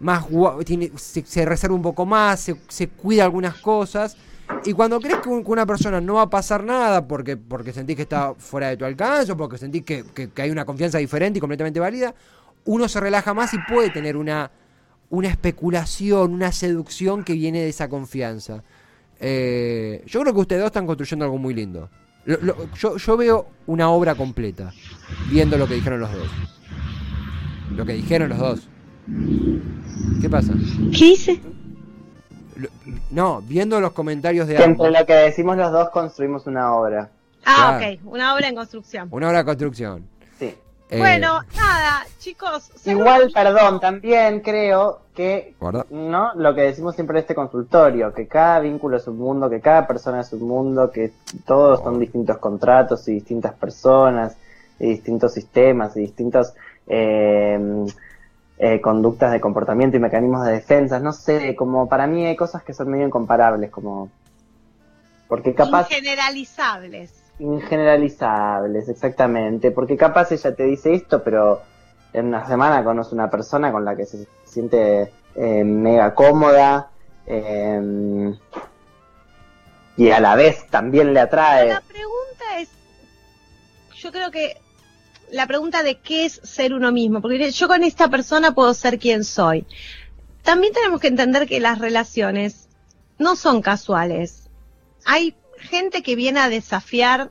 más 0.00 0.26
tiene, 0.66 0.92
se, 0.96 1.24
se 1.24 1.46
reserva 1.46 1.74
un 1.74 1.82
poco 1.82 2.04
más, 2.04 2.50
se 2.68 2.88
cuida 2.88 3.24
algunas 3.24 3.54
cosas. 3.56 4.18
Y 4.64 4.72
cuando 4.72 4.98
crees 5.00 5.18
que, 5.18 5.28
un- 5.28 5.42
una 5.46 5.66
persona 5.66 6.00
no 6.00 6.14
va 6.14 6.22
a 6.22 6.30
pasar 6.30 6.64
nada 6.64 7.06
porque, 7.06 7.36
porque 7.36 7.72
sentís 7.72 7.96
que 7.96 8.02
está 8.02 8.34
fuera 8.34 8.68
de 8.68 8.76
tu 8.76 8.84
alcance 8.84 9.32
o 9.32 9.36
porque 9.36 9.58
sentís 9.58 9.82
que, 9.84 10.04
que- 10.14 10.42
hay 10.42 10.50
una 10.50 10.64
confianza 10.64 10.98
diferente 10.98 11.38
y 11.38 11.40
completamente 11.40 11.80
válida, 11.80 12.14
uno 12.64 12.88
se 12.88 13.00
relaja 13.00 13.34
más 13.34 13.52
y 13.54 13.58
puede 13.68 13.90
tener 13.90 14.16
una, 14.16 14.50
una 15.10 15.28
especulación, 15.28 16.32
una 16.32 16.50
seducción 16.52 17.24
que 17.24 17.34
viene 17.34 17.60
de 17.60 17.68
esa 17.68 17.88
confianza. 17.88 18.62
Eh, 19.20 20.02
yo 20.06 20.20
creo 20.22 20.32
que 20.34 20.40
ustedes 20.40 20.60
dos 20.62 20.68
están 20.68 20.86
construyendo 20.86 21.24
algo 21.24 21.38
muy 21.38 21.54
lindo. 21.54 21.88
Yo, 22.80 22.96
yo 22.96 23.16
veo 23.18 23.46
una 23.66 23.90
obra 23.90 24.14
completa, 24.14 24.72
viendo 25.30 25.58
lo 25.58 25.66
que 25.68 25.74
dijeron 25.74 26.00
los 26.00 26.10
dos. 26.10 26.28
Lo 27.76 27.84
que 27.84 27.92
dijeron 27.92 28.30
los 28.30 28.38
dos. 28.38 28.68
¿Qué 30.22 30.30
pasa? 30.30 30.54
¿Qué 30.96 31.04
dice? 31.10 31.40
Lo- 32.56 32.68
no, 33.10 33.42
viendo 33.42 33.80
los 33.80 33.92
comentarios 33.92 34.46
de 34.46 34.54
entre 34.54 34.70
ambos. 34.72 34.90
lo 34.90 35.06
que 35.06 35.14
decimos 35.14 35.56
los 35.56 35.72
dos 35.72 35.90
construimos 35.90 36.46
una 36.46 36.74
obra. 36.74 37.10
Ah, 37.44 37.76
Claro. 37.78 37.94
ok, 37.94 38.00
una 38.12 38.34
obra 38.34 38.48
en 38.48 38.54
construcción. 38.54 39.08
Una 39.10 39.28
obra 39.28 39.38
de 39.38 39.44
construcción. 39.44 40.06
Sí. 40.38 40.54
Eh, 40.90 40.98
Bueno, 40.98 41.40
nada, 41.56 42.06
chicos. 42.18 42.70
Igual, 42.86 43.30
perdón, 43.34 43.80
también 43.80 44.40
creo 44.40 45.00
que 45.14 45.54
Guarda. 45.60 45.84
¿no? 45.90 46.34
Lo 46.34 46.54
que 46.54 46.62
decimos 46.62 46.94
siempre 46.94 47.18
en 47.18 47.22
este 47.22 47.34
consultorio, 47.34 48.12
que 48.12 48.26
cada 48.26 48.60
vínculo 48.60 48.96
es 48.96 49.06
un 49.06 49.18
mundo, 49.18 49.48
que 49.50 49.60
cada 49.60 49.86
persona 49.86 50.20
es 50.20 50.32
un 50.32 50.42
mundo, 50.46 50.90
que 50.90 51.12
todos 51.46 51.80
son 51.82 51.98
distintos 51.98 52.38
contratos 52.38 53.06
y 53.08 53.14
distintas 53.14 53.54
personas, 53.54 54.36
y 54.78 54.88
distintos 54.88 55.32
sistemas 55.32 55.96
y 55.96 56.00
distintas 56.00 56.54
eh, 56.86 57.58
eh, 58.58 58.80
conductas 58.80 59.32
de 59.32 59.40
comportamiento 59.40 59.96
y 59.96 60.00
mecanismos 60.00 60.46
de 60.46 60.52
defensa. 60.52 61.00
No 61.00 61.12
sé, 61.12 61.54
como 61.56 61.88
para 61.88 62.06
mí 62.06 62.24
hay 62.26 62.36
cosas 62.36 62.62
que 62.62 62.74
son 62.74 62.90
medio 62.90 63.06
incomparables, 63.06 63.70
como... 63.70 64.10
Porque 65.28 65.54
capaz... 65.54 65.90
Ingeneralizables. 65.90 67.12
Ingeneralizables, 67.38 68.88
exactamente. 68.88 69.70
Porque 69.70 69.96
capaz 69.96 70.30
ella 70.32 70.54
te 70.54 70.64
dice 70.64 70.94
esto, 70.94 71.22
pero 71.22 71.62
en 72.12 72.26
una 72.26 72.46
semana 72.46 72.84
conoce 72.84 73.14
una 73.14 73.28
persona 73.28 73.72
con 73.72 73.84
la 73.84 73.96
que 73.96 74.06
se 74.06 74.28
siente 74.44 75.12
eh, 75.34 75.64
mega 75.64 76.14
cómoda 76.14 76.90
eh, 77.26 78.32
y 79.96 80.10
a 80.10 80.20
la 80.20 80.36
vez 80.36 80.66
también 80.68 81.12
le 81.12 81.20
atrae. 81.20 81.68
La 81.68 81.80
pregunta 81.80 82.58
es, 82.58 82.70
yo 83.96 84.12
creo 84.12 84.30
que 84.30 84.60
la 85.30 85.46
pregunta 85.46 85.82
de 85.82 85.98
qué 85.98 86.24
es 86.24 86.40
ser 86.42 86.74
uno 86.74 86.92
mismo, 86.92 87.20
porque 87.20 87.50
yo 87.50 87.68
con 87.68 87.82
esta 87.82 88.08
persona 88.08 88.54
puedo 88.54 88.72
ser 88.74 88.98
quien 88.98 89.24
soy. 89.24 89.66
También 90.42 90.72
tenemos 90.72 91.00
que 91.00 91.08
entender 91.08 91.48
que 91.48 91.60
las 91.60 91.78
relaciones 91.78 92.68
no 93.18 93.36
son 93.36 93.62
casuales. 93.62 94.48
Hay 95.04 95.34
gente 95.58 96.02
que 96.02 96.16
viene 96.16 96.40
a 96.40 96.48
desafiar 96.48 97.30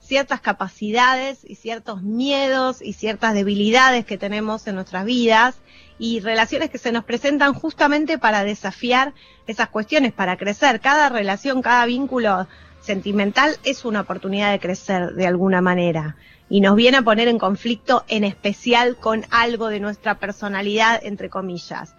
ciertas 0.00 0.40
capacidades 0.40 1.40
y 1.44 1.54
ciertos 1.54 2.02
miedos 2.02 2.82
y 2.82 2.92
ciertas 2.92 3.34
debilidades 3.34 4.04
que 4.04 4.18
tenemos 4.18 4.66
en 4.66 4.74
nuestras 4.74 5.04
vidas 5.04 5.56
y 5.98 6.20
relaciones 6.20 6.70
que 6.70 6.78
se 6.78 6.92
nos 6.92 7.04
presentan 7.04 7.54
justamente 7.54 8.18
para 8.18 8.44
desafiar 8.44 9.14
esas 9.46 9.68
cuestiones, 9.68 10.12
para 10.12 10.36
crecer. 10.36 10.80
Cada 10.80 11.08
relación, 11.08 11.62
cada 11.62 11.86
vínculo 11.86 12.46
sentimental 12.80 13.56
es 13.64 13.84
una 13.84 14.02
oportunidad 14.02 14.52
de 14.52 14.60
crecer 14.60 15.14
de 15.14 15.26
alguna 15.26 15.62
manera 15.62 16.16
y 16.48 16.60
nos 16.60 16.76
viene 16.76 16.98
a 16.98 17.02
poner 17.02 17.28
en 17.28 17.38
conflicto 17.38 18.04
en 18.08 18.24
especial 18.24 18.96
con 18.96 19.24
algo 19.30 19.68
de 19.68 19.80
nuestra 19.80 20.18
personalidad, 20.18 21.00
entre 21.02 21.30
comillas. 21.30 21.94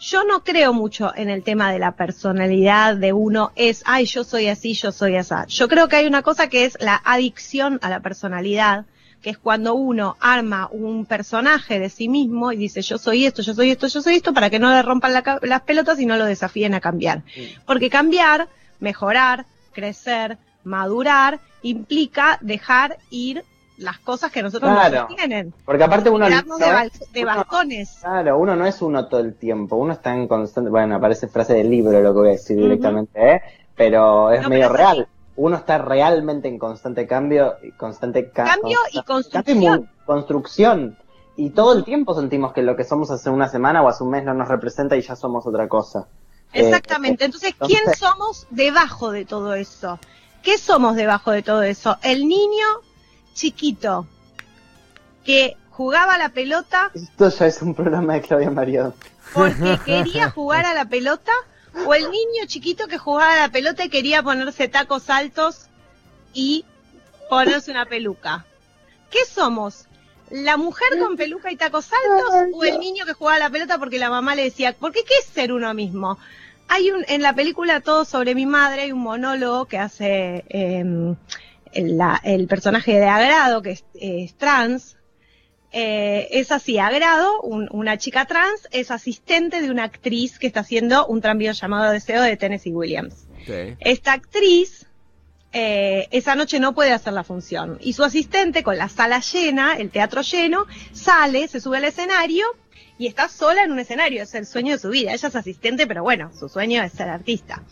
Yo 0.00 0.24
no 0.24 0.42
creo 0.44 0.72
mucho 0.72 1.12
en 1.14 1.28
el 1.28 1.42
tema 1.42 1.70
de 1.70 1.78
la 1.78 1.92
personalidad 1.92 2.96
de 2.96 3.12
uno 3.12 3.52
es, 3.54 3.82
ay, 3.84 4.06
yo 4.06 4.24
soy 4.24 4.46
así, 4.46 4.72
yo 4.72 4.92
soy 4.92 5.16
así. 5.16 5.34
Yo 5.48 5.68
creo 5.68 5.88
que 5.88 5.96
hay 5.96 6.06
una 6.06 6.22
cosa 6.22 6.48
que 6.48 6.64
es 6.64 6.78
la 6.80 7.00
adicción 7.04 7.78
a 7.82 7.90
la 7.90 8.00
personalidad, 8.00 8.86
que 9.20 9.28
es 9.28 9.36
cuando 9.36 9.74
uno 9.74 10.16
arma 10.18 10.68
un 10.72 11.04
personaje 11.04 11.78
de 11.78 11.90
sí 11.90 12.08
mismo 12.08 12.50
y 12.52 12.56
dice, 12.56 12.80
yo 12.80 12.96
soy 12.96 13.26
esto, 13.26 13.42
yo 13.42 13.52
soy 13.52 13.70
esto, 13.70 13.88
yo 13.88 14.00
soy 14.00 14.14
esto, 14.14 14.32
para 14.32 14.48
que 14.48 14.58
no 14.58 14.70
le 14.70 14.80
rompan 14.80 15.12
la 15.12 15.38
las 15.42 15.60
pelotas 15.62 16.00
y 16.00 16.06
no 16.06 16.16
lo 16.16 16.24
desafíen 16.24 16.72
a 16.72 16.80
cambiar. 16.80 17.22
Porque 17.66 17.90
cambiar, 17.90 18.48
mejorar, 18.78 19.44
crecer, 19.72 20.38
madurar 20.64 21.40
implica 21.62 22.38
dejar 22.40 22.96
ir 23.10 23.44
las 23.80 23.98
cosas 23.98 24.30
que 24.30 24.42
nosotros 24.42 24.70
Claro. 24.72 25.08
nos 25.08 25.16
tienen. 25.16 25.52
Porque 25.64 25.82
aparte 25.84 26.10
uno, 26.10 26.26
de, 26.28 26.42
no 26.42 26.56
de 26.58 27.22
uno- 27.22 27.26
bastones. 27.34 27.98
Claro, 28.00 28.38
uno 28.38 28.54
no 28.56 28.66
es 28.66 28.80
uno 28.82 29.06
todo 29.08 29.20
el 29.20 29.34
tiempo, 29.34 29.76
uno 29.76 29.92
está 29.92 30.14
en 30.14 30.28
constante, 30.28 30.70
bueno, 30.70 30.96
aparece 30.96 31.28
frase 31.28 31.54
del 31.54 31.70
libro 31.70 32.00
lo 32.00 32.12
que 32.12 32.18
voy 32.18 32.28
a 32.28 32.32
decir 32.32 32.56
directamente, 32.56 33.34
¿eh? 33.34 33.42
pero 33.74 34.30
es 34.30 34.42
No, 34.42 34.48
medio 34.48 34.66
pero 34.68 34.76
real. 34.76 35.08
Uno 35.36 35.56
está 35.56 35.78
realmente 35.78 36.48
en 36.48 36.58
constante 36.58 37.06
cambio, 37.06 37.54
y 37.62 37.72
constante 37.72 38.30
ca- 38.30 38.44
Cambio 38.44 38.76
y 38.92 39.02
constante 39.02 39.54
mu- 39.54 39.60
construcción. 39.66 39.90
construcción. 40.04 40.98
Y 41.36 41.50
todo 41.50 41.72
el 41.72 41.84
tiempo 41.84 42.14
sentimos 42.14 42.52
que 42.52 42.60
lo 42.62 42.76
que 42.76 42.84
somos 42.84 43.10
hace 43.10 43.30
una 43.30 43.48
semana 43.48 43.82
o 43.82 43.88
hace 43.88 44.02
un 44.04 44.10
mes 44.10 44.24
no 44.24 44.34
nos 44.34 44.48
representa 44.48 44.96
y 44.96 45.00
ya 45.00 45.16
somos 45.16 45.46
otra 45.46 45.66
cosa. 45.68 46.06
Eh, 46.52 46.64
Exactamente. 46.66 47.24
Entonces, 47.24 47.54
¿quién 47.58 47.78
entonces- 47.78 47.98
somos 48.00 48.46
debajo 48.50 49.12
de 49.12 49.24
todo 49.24 49.54
eso? 49.54 49.98
¿Qué 50.42 50.58
somos 50.58 50.96
debajo 50.96 51.30
de 51.30 51.42
todo 51.42 51.62
eso? 51.62 51.96
El 52.02 52.28
niño 52.28 52.66
chiquito 53.40 54.06
que 55.24 55.56
jugaba 55.70 56.14
a 56.14 56.18
la 56.18 56.28
pelota 56.28 56.90
Esto 56.94 57.30
ya 57.30 57.46
es 57.46 57.62
un 57.62 57.74
programa 57.74 58.14
de 58.14 58.20
Claudia 58.20 58.50
Marión. 58.50 58.94
porque 59.32 59.78
quería 59.86 60.30
jugar 60.30 60.66
a 60.66 60.74
la 60.74 60.84
pelota 60.84 61.32
o 61.86 61.94
el 61.94 62.02
niño 62.02 62.44
chiquito 62.46 62.86
que 62.86 62.98
jugaba 62.98 63.32
a 63.32 63.46
la 63.46 63.48
pelota 63.50 63.84
y 63.84 63.88
quería 63.88 64.22
ponerse 64.22 64.68
tacos 64.68 65.08
altos 65.08 65.68
y 66.34 66.64
ponerse 67.30 67.70
una 67.70 67.86
peluca. 67.86 68.44
¿Qué 69.10 69.20
somos? 69.24 69.86
¿La 70.30 70.56
mujer 70.56 70.98
con 70.98 71.16
peluca 71.16 71.50
y 71.50 71.56
tacos 71.56 71.88
altos 71.92 72.34
o 72.52 72.64
el 72.64 72.78
niño 72.78 73.06
que 73.06 73.14
jugaba 73.14 73.36
a 73.36 73.40
la 73.40 73.50
pelota 73.50 73.78
porque 73.78 73.98
la 73.98 74.10
mamá 74.10 74.34
le 74.34 74.44
decía, 74.44 74.76
porque 74.78 75.02
qué 75.04 75.14
es 75.18 75.26
ser 75.26 75.52
uno 75.52 75.72
mismo? 75.74 76.18
Hay 76.68 76.90
un, 76.92 77.04
en 77.08 77.22
la 77.22 77.32
película 77.34 77.80
Todo 77.80 78.04
sobre 78.04 78.34
mi 78.34 78.46
madre 78.46 78.82
hay 78.82 78.92
un 78.92 79.00
monólogo 79.00 79.64
que 79.64 79.78
hace 79.78 80.44
em, 80.48 81.16
el, 81.72 81.96
la- 81.98 82.20
el 82.24 82.46
personaje 82.46 82.92
de 82.98 83.06
Agrado, 83.06 83.62
que 83.62 83.70
es, 83.72 83.84
es 83.94 84.34
trans, 84.36 84.96
eh, 85.72 86.28
es 86.32 86.50
así, 86.52 86.78
Agrado, 86.78 87.40
un- 87.42 87.68
una 87.70 87.96
chica 87.98 88.24
trans, 88.26 88.66
es 88.72 88.90
asistente 88.90 89.60
de 89.60 89.70
una 89.70 89.84
actriz 89.84 90.38
que 90.38 90.46
está 90.48 90.60
haciendo 90.60 91.06
un 91.06 91.20
tranvío 91.20 91.52
llamado 91.52 91.92
Deseo 91.92 92.22
de 92.22 92.36
Tennessee 92.36 92.72
Williams. 92.72 93.26
Esta 93.80 94.12
actriz 94.12 94.86
eh, 95.52 96.06
esa 96.12 96.36
noche 96.36 96.60
no 96.60 96.74
puede 96.76 96.92
hacer 96.92 97.12
la 97.12 97.24
función 97.24 97.76
y 97.80 97.94
su 97.94 98.04
asistente 98.04 98.62
con 98.62 98.78
la 98.78 98.88
sala 98.88 99.18
llena, 99.20 99.74
el 99.76 99.90
teatro 99.90 100.22
lleno, 100.22 100.66
sale, 100.92 101.48
se 101.48 101.60
sube 101.60 101.78
al 101.78 101.84
escenario 101.84 102.44
y 103.00 103.06
está 103.06 103.30
sola 103.30 103.62
en 103.62 103.72
un 103.72 103.78
escenario, 103.78 104.22
es 104.22 104.34
el 104.34 104.44
sueño 104.44 104.72
de 104.72 104.78
su 104.78 104.90
vida. 104.90 105.14
Ella 105.14 105.28
es 105.28 105.34
asistente, 105.34 105.86
pero 105.86 106.02
bueno, 106.02 106.30
su 106.38 106.50
sueño 106.50 106.82
es 106.82 106.92
ser 106.92 107.08
artista. 107.08 107.62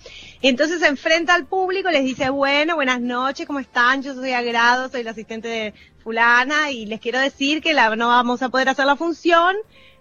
Entonces 0.40 0.80
se 0.80 0.86
enfrenta 0.86 1.34
al 1.34 1.44
público, 1.44 1.90
les 1.90 2.02
dice, 2.02 2.30
bueno, 2.30 2.76
buenas 2.76 3.02
noches, 3.02 3.46
¿cómo 3.46 3.58
están? 3.58 4.02
Yo 4.02 4.14
soy 4.14 4.32
Agrado, 4.32 4.88
soy 4.88 5.02
la 5.02 5.10
asistente 5.10 5.46
de 5.46 5.74
fulana 6.02 6.70
y 6.70 6.86
les 6.86 6.98
quiero 6.98 7.18
decir 7.18 7.60
que 7.60 7.74
no 7.74 8.08
vamos 8.08 8.40
a 8.40 8.48
poder 8.48 8.70
hacer 8.70 8.86
la 8.86 8.96
función 8.96 9.54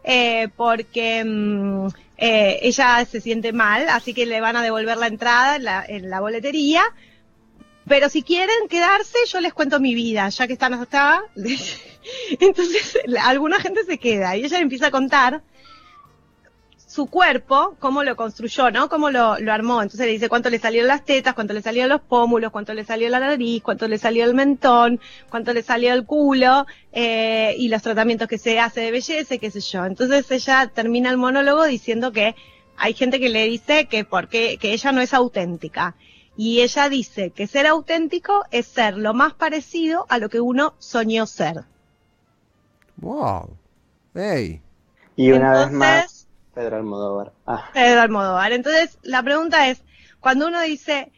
eh, 0.05 0.47
porque 0.55 1.25
mm, 1.25 1.87
eh, 2.19 2.59
ella 2.61 3.03
se 3.03 3.19
siente 3.19 3.51
mal, 3.51 3.89
así 3.89 4.13
que 4.13 4.25
le 4.25 4.39
van 4.39 4.55
a 4.55 4.63
devolver 4.63 4.95
la 4.95 5.07
entrada 5.07 5.57
en 5.57 5.65
la, 5.65 5.83
en 5.85 6.09
la 6.09 6.21
boletería. 6.21 6.83
Pero 7.85 8.07
si 8.07 8.23
quieren 8.23 8.69
quedarse, 8.69 9.17
yo 9.27 9.41
les 9.41 9.53
cuento 9.53 9.81
mi 9.81 9.93
vida, 9.93 10.29
ya 10.29 10.47
que 10.47 10.53
están 10.53 10.73
hasta... 10.73 11.21
Entonces, 12.39 12.97
alguna 13.23 13.59
gente 13.59 13.83
se 13.83 13.97
queda 13.97 14.35
y 14.35 14.45
ella 14.45 14.59
empieza 14.59 14.87
a 14.87 14.91
contar 14.91 15.41
su 16.97 17.05
cuerpo, 17.05 17.75
cómo 17.79 18.01
lo 18.03 18.15
construyó, 18.15 18.71
¿no? 18.71 18.89
Cómo 18.89 19.11
lo, 19.11 19.33
armó. 19.33 19.83
Entonces 19.83 20.07
le 20.07 20.13
dice 20.13 20.29
cuánto 20.29 20.49
le 20.49 20.57
salieron 20.57 20.87
las 20.87 21.05
tetas, 21.05 21.35
cuánto 21.35 21.53
le 21.53 21.61
salieron 21.61 21.89
los 21.89 22.01
pómulos, 22.01 22.51
cuánto 22.51 22.73
le 22.73 22.85
salió 22.85 23.07
la 23.09 23.19
nariz, 23.19 23.61
cuánto 23.61 23.87
le 23.87 23.99
salió 23.99 24.25
el 24.25 24.33
mentón, 24.33 24.99
cuánto 25.29 25.53
le 25.53 25.61
salió 25.61 25.93
el 25.93 26.05
culo, 26.05 26.65
eh, 26.91 27.53
y 27.55 27.67
los 27.67 27.83
tratamientos 27.83 28.27
que 28.27 28.39
se 28.39 28.57
hace 28.59 28.81
de 28.81 28.89
belleza, 28.89 29.37
qué 29.37 29.51
sé 29.51 29.59
yo. 29.59 29.85
Entonces 29.85 30.31
ella 30.31 30.71
termina 30.73 31.11
el 31.11 31.17
monólogo 31.17 31.65
diciendo 31.65 32.11
que 32.11 32.35
hay 32.77 32.95
gente 32.95 33.19
que 33.19 33.29
le 33.29 33.45
dice 33.45 33.85
que 33.85 34.03
porque, 34.03 34.57
que 34.57 34.73
ella 34.73 34.91
no 34.91 35.01
es 35.01 35.13
auténtica. 35.13 35.95
Y 36.35 36.61
ella 36.61 36.89
dice 36.89 37.29
que 37.29 37.45
ser 37.45 37.67
auténtico 37.67 38.43
es 38.49 38.65
ser 38.65 38.97
lo 38.97 39.13
más 39.13 39.33
parecido 39.33 40.07
a 40.09 40.17
lo 40.17 40.29
que 40.29 40.39
uno 40.39 40.73
soñó 40.79 41.27
ser. 41.27 41.65
Wow. 42.97 43.57
Ey. 44.15 44.61
Y 45.15 45.31
una 45.31 45.51
vez 45.53 45.71
más, 45.71 46.27
Pedro 46.53 46.77
Almodóvar. 46.77 47.33
Ah, 47.45 47.69
Pedro 47.73 48.01
Almodóvar. 48.01 48.51
Entonces, 48.51 48.97
la 49.03 49.23
pregunta 49.23 49.69
es, 49.69 49.83
cuando 50.19 50.47
uno 50.47 50.61
dice, 50.61 51.11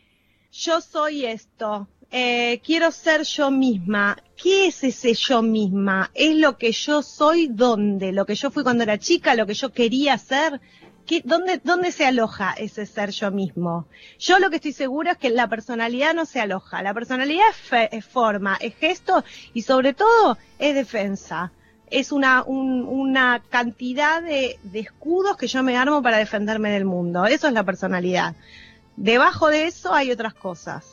yo 0.52 0.82
soy 0.82 1.26
esto, 1.26 1.88
eh, 2.12 2.62
quiero 2.66 2.92
ser 2.92 3.24
yo 3.24 3.52
misma, 3.52 4.18
¿qué 4.42 4.68
es 4.68 4.84
ese 4.84 5.14
yo 5.14 5.42
misma? 5.42 6.12
¿Es 6.14 6.36
lo 6.36 6.58
que 6.58 6.72
yo 6.72 7.02
soy? 7.02 7.48
¿Dónde? 7.48 8.12
¿Lo 8.12 8.26
que 8.26 8.36
yo 8.36 8.52
fui 8.52 8.64
cuando 8.64 8.84
era 8.84 8.98
chica? 8.98 9.36
¿Lo 9.36 9.46
que 9.46 9.54
yo 9.54 9.72
quería 9.72 10.18
ser? 10.18 10.60
¿Qué, 11.06 11.22
dónde, 11.26 11.60
¿Dónde 11.64 11.92
se 11.92 12.06
aloja 12.06 12.54
ese 12.54 12.86
ser 12.86 13.10
yo 13.12 13.32
mismo? 13.32 13.88
Yo 14.20 14.38
lo 14.40 14.50
que 14.50 14.58
estoy 14.58 14.74
segura 14.74 15.14
es 15.14 15.18
que 15.18 15.30
la 15.30 15.48
personalidad 15.48 16.14
no 16.14 16.26
se 16.26 16.40
aloja. 16.40 16.84
La 16.84 16.94
personalidad 16.94 17.46
es, 17.50 17.56
fe- 17.58 17.90
es 17.96 18.06
forma, 18.06 18.58
es 18.62 18.76
gesto 18.76 19.24
y 19.54 19.64
sobre 19.64 19.94
todo 19.94 20.38
es 20.60 20.76
defensa 20.76 21.52
es 21.92 22.12
una, 22.12 22.44
un- 22.44 22.86
una 22.86 23.42
cantidad 23.50 24.22
de, 24.22 24.60
escudos 24.74 25.38
que 25.38 25.48
yo 25.48 25.64
me 25.64 25.78
armo 25.78 26.02
para 26.02 26.18
defenderme 26.18 26.72
del 26.72 26.86
mundo. 26.86 27.26
Eso 27.26 27.48
es 27.48 27.54
la 27.54 27.64
personalidad. 27.64 28.36
Debajo 28.96 29.48
de 29.48 29.66
eso 29.68 29.94
hay 29.94 30.12
otras 30.12 30.34
cosas, 30.34 30.86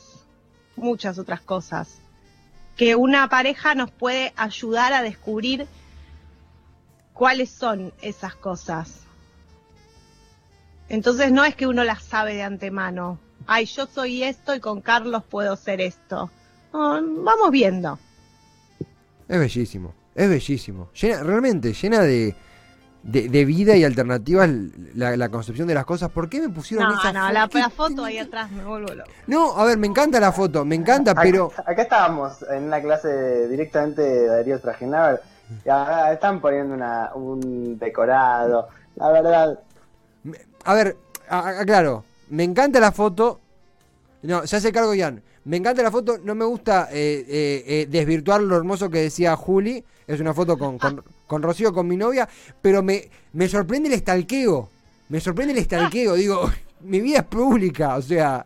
muchas 0.75 1.17
otras 1.19 1.41
cosas, 1.41 1.99
que 2.75 2.95
una 2.95 3.27
pareja 3.29 3.75
nos 3.75 3.91
puede 3.91 4.33
ayudar 4.35 4.93
a 4.93 5.01
descubrir 5.01 5.67
cuáles 7.13 7.49
son 7.49 7.91
esas 8.01 8.35
cosas. 8.35 9.01
Entonces 10.89 11.31
no 11.31 11.43
es 11.43 11.55
que 11.55 11.67
uno 11.67 11.83
las 11.83 12.03
sabe 12.03 12.35
de 12.35 12.43
antemano. 12.43 13.19
Ay, 13.45 13.65
yo 13.65 13.87
soy 13.87 14.23
esto 14.23 14.55
y 14.55 14.59
con 14.59 14.81
Carlos 14.81 15.23
puedo 15.29 15.55
ser 15.55 15.81
esto. 15.81 16.29
Vamos 16.71 17.51
viendo. 17.51 17.99
Es 19.27 19.39
bellísimo. 19.39 19.93
Es 20.17 20.27
bellísimo. 20.29 20.89
Llena, 20.99 21.23
realmente, 21.23 21.71
llena 21.73 22.01
de, 22.01 22.35
de, 23.03 23.29
de 23.29 23.45
vida 23.45 23.75
y 23.77 23.83
alternativas 23.85 24.49
la, 24.95 25.15
la 25.15 25.29
concepción 25.29 25.67
de 25.67 25.75
las 25.75 25.85
cosas. 25.85 26.09
¿Por 26.11 26.27
qué 26.27 26.41
me 26.41 26.49
pusieron 26.49 26.89
No, 26.89 26.99
esa 26.99 27.13
no, 27.13 27.31
la, 27.31 27.47
¿Qué 27.47 27.59
la 27.59 27.69
foto 27.69 28.03
ahí 28.03 28.17
atrás 28.17 28.51
me 28.51 28.65
vuelvo 28.65 28.93
loco. 28.93 29.09
No, 29.27 29.55
a 29.55 29.63
ver, 29.65 29.77
me 29.77 29.87
encanta 29.87 30.19
la 30.19 30.31
foto, 30.31 30.65
me 30.65 30.75
encanta, 30.75 31.11
acá, 31.11 31.21
pero. 31.23 31.51
acá 31.65 31.81
estábamos 31.83 32.43
en 32.51 32.63
una 32.63 32.81
clase 32.81 33.47
directamente 33.47 34.01
de 34.01 34.25
Darío 34.27 34.59
acá 35.69 36.11
están 36.11 36.41
poniendo 36.41 36.73
una, 36.73 37.11
un 37.13 37.77
decorado. 37.79 38.67
La 38.95 39.11
verdad, 39.11 39.59
A 40.65 40.73
ver, 40.73 40.97
a- 41.29 41.59
a- 41.59 41.65
claro, 41.65 42.03
me 42.29 42.43
encanta 42.43 42.79
la 42.79 42.91
foto. 42.91 43.39
No, 44.23 44.45
se 44.47 44.55
hace 44.57 44.71
cargo 44.73 44.93
Ian. 44.95 45.21
Me 45.47 45.55
encanta 45.55 45.81
la 45.81 45.91
foto, 45.91 46.17
no 46.21 46.35
me 46.35 46.43
gusta 46.43 46.89
eh, 46.91 47.25
eh, 47.25 47.63
eh, 47.65 47.87
desvirtuar 47.89 48.41
lo 48.41 48.57
hermoso 48.57 48.89
que 48.89 48.99
decía 48.99 49.33
Juli. 49.37 49.81
Es 50.05 50.19
una 50.19 50.33
foto 50.33 50.57
con, 50.57 50.77
con, 50.77 51.01
con 51.25 51.41
Rocío, 51.41 51.71
con 51.71 51.87
mi 51.87 51.95
novia, 51.95 52.27
pero 52.61 52.83
me, 52.83 53.09
me 53.31 53.47
sorprende 53.47 53.87
el 53.87 53.95
estalqueo. 53.95 54.69
Me 55.07 55.21
sorprende 55.21 55.53
el 55.53 55.59
estalqueo. 55.59 56.15
Digo, 56.15 56.51
mi 56.81 56.99
vida 56.99 57.19
es 57.19 57.23
pública, 57.23 57.95
o 57.95 58.01
sea. 58.01 58.45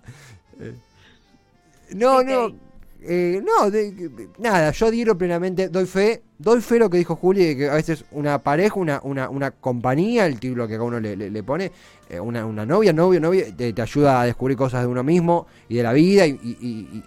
no, 1.96 2.22
no. 2.22 2.71
Eh, 3.04 3.42
no, 3.44 3.70
de- 3.72 4.30
nada, 4.40 4.72
yo 4.72 4.88
adhiero 4.88 5.18
plenamente, 5.18 5.70
doy 5.70 5.86
fe, 5.86 6.22
doy 6.38 6.62
fe 6.62 6.80
lo 6.80 6.90
que 6.90 6.98
dijo 6.98 7.16
Juli, 7.16 7.46
de 7.46 7.58
que 7.58 7.70
a 7.70 7.74
veces 7.74 8.06
una 8.12 8.40
pareja, 8.40 8.76
una, 8.80 9.00
una, 9.04 9.30
una 9.30 9.52
compañía, 9.52 10.26
el 10.26 10.40
título 10.40 10.68
que 10.68 10.74
cada 10.74 10.84
uno 10.86 11.00
le, 11.00 11.16
le- 11.16 11.44
pone, 11.44 11.72
eh, 12.10 12.20
una, 12.20 12.46
una 12.46 12.66
novia, 12.66 12.94
novio, 12.94 13.20
novia, 13.20 13.46
te, 13.56 13.74
ayuda 13.82 14.22
a 14.22 14.26
descubrir 14.26 14.58
cosas 14.58 14.82
de 14.82 14.88
uno 14.88 15.04
mismo 15.04 15.48
y 15.70 15.76
de 15.78 15.84
la 15.84 15.94
vida 15.94 16.26
y, 16.28 16.40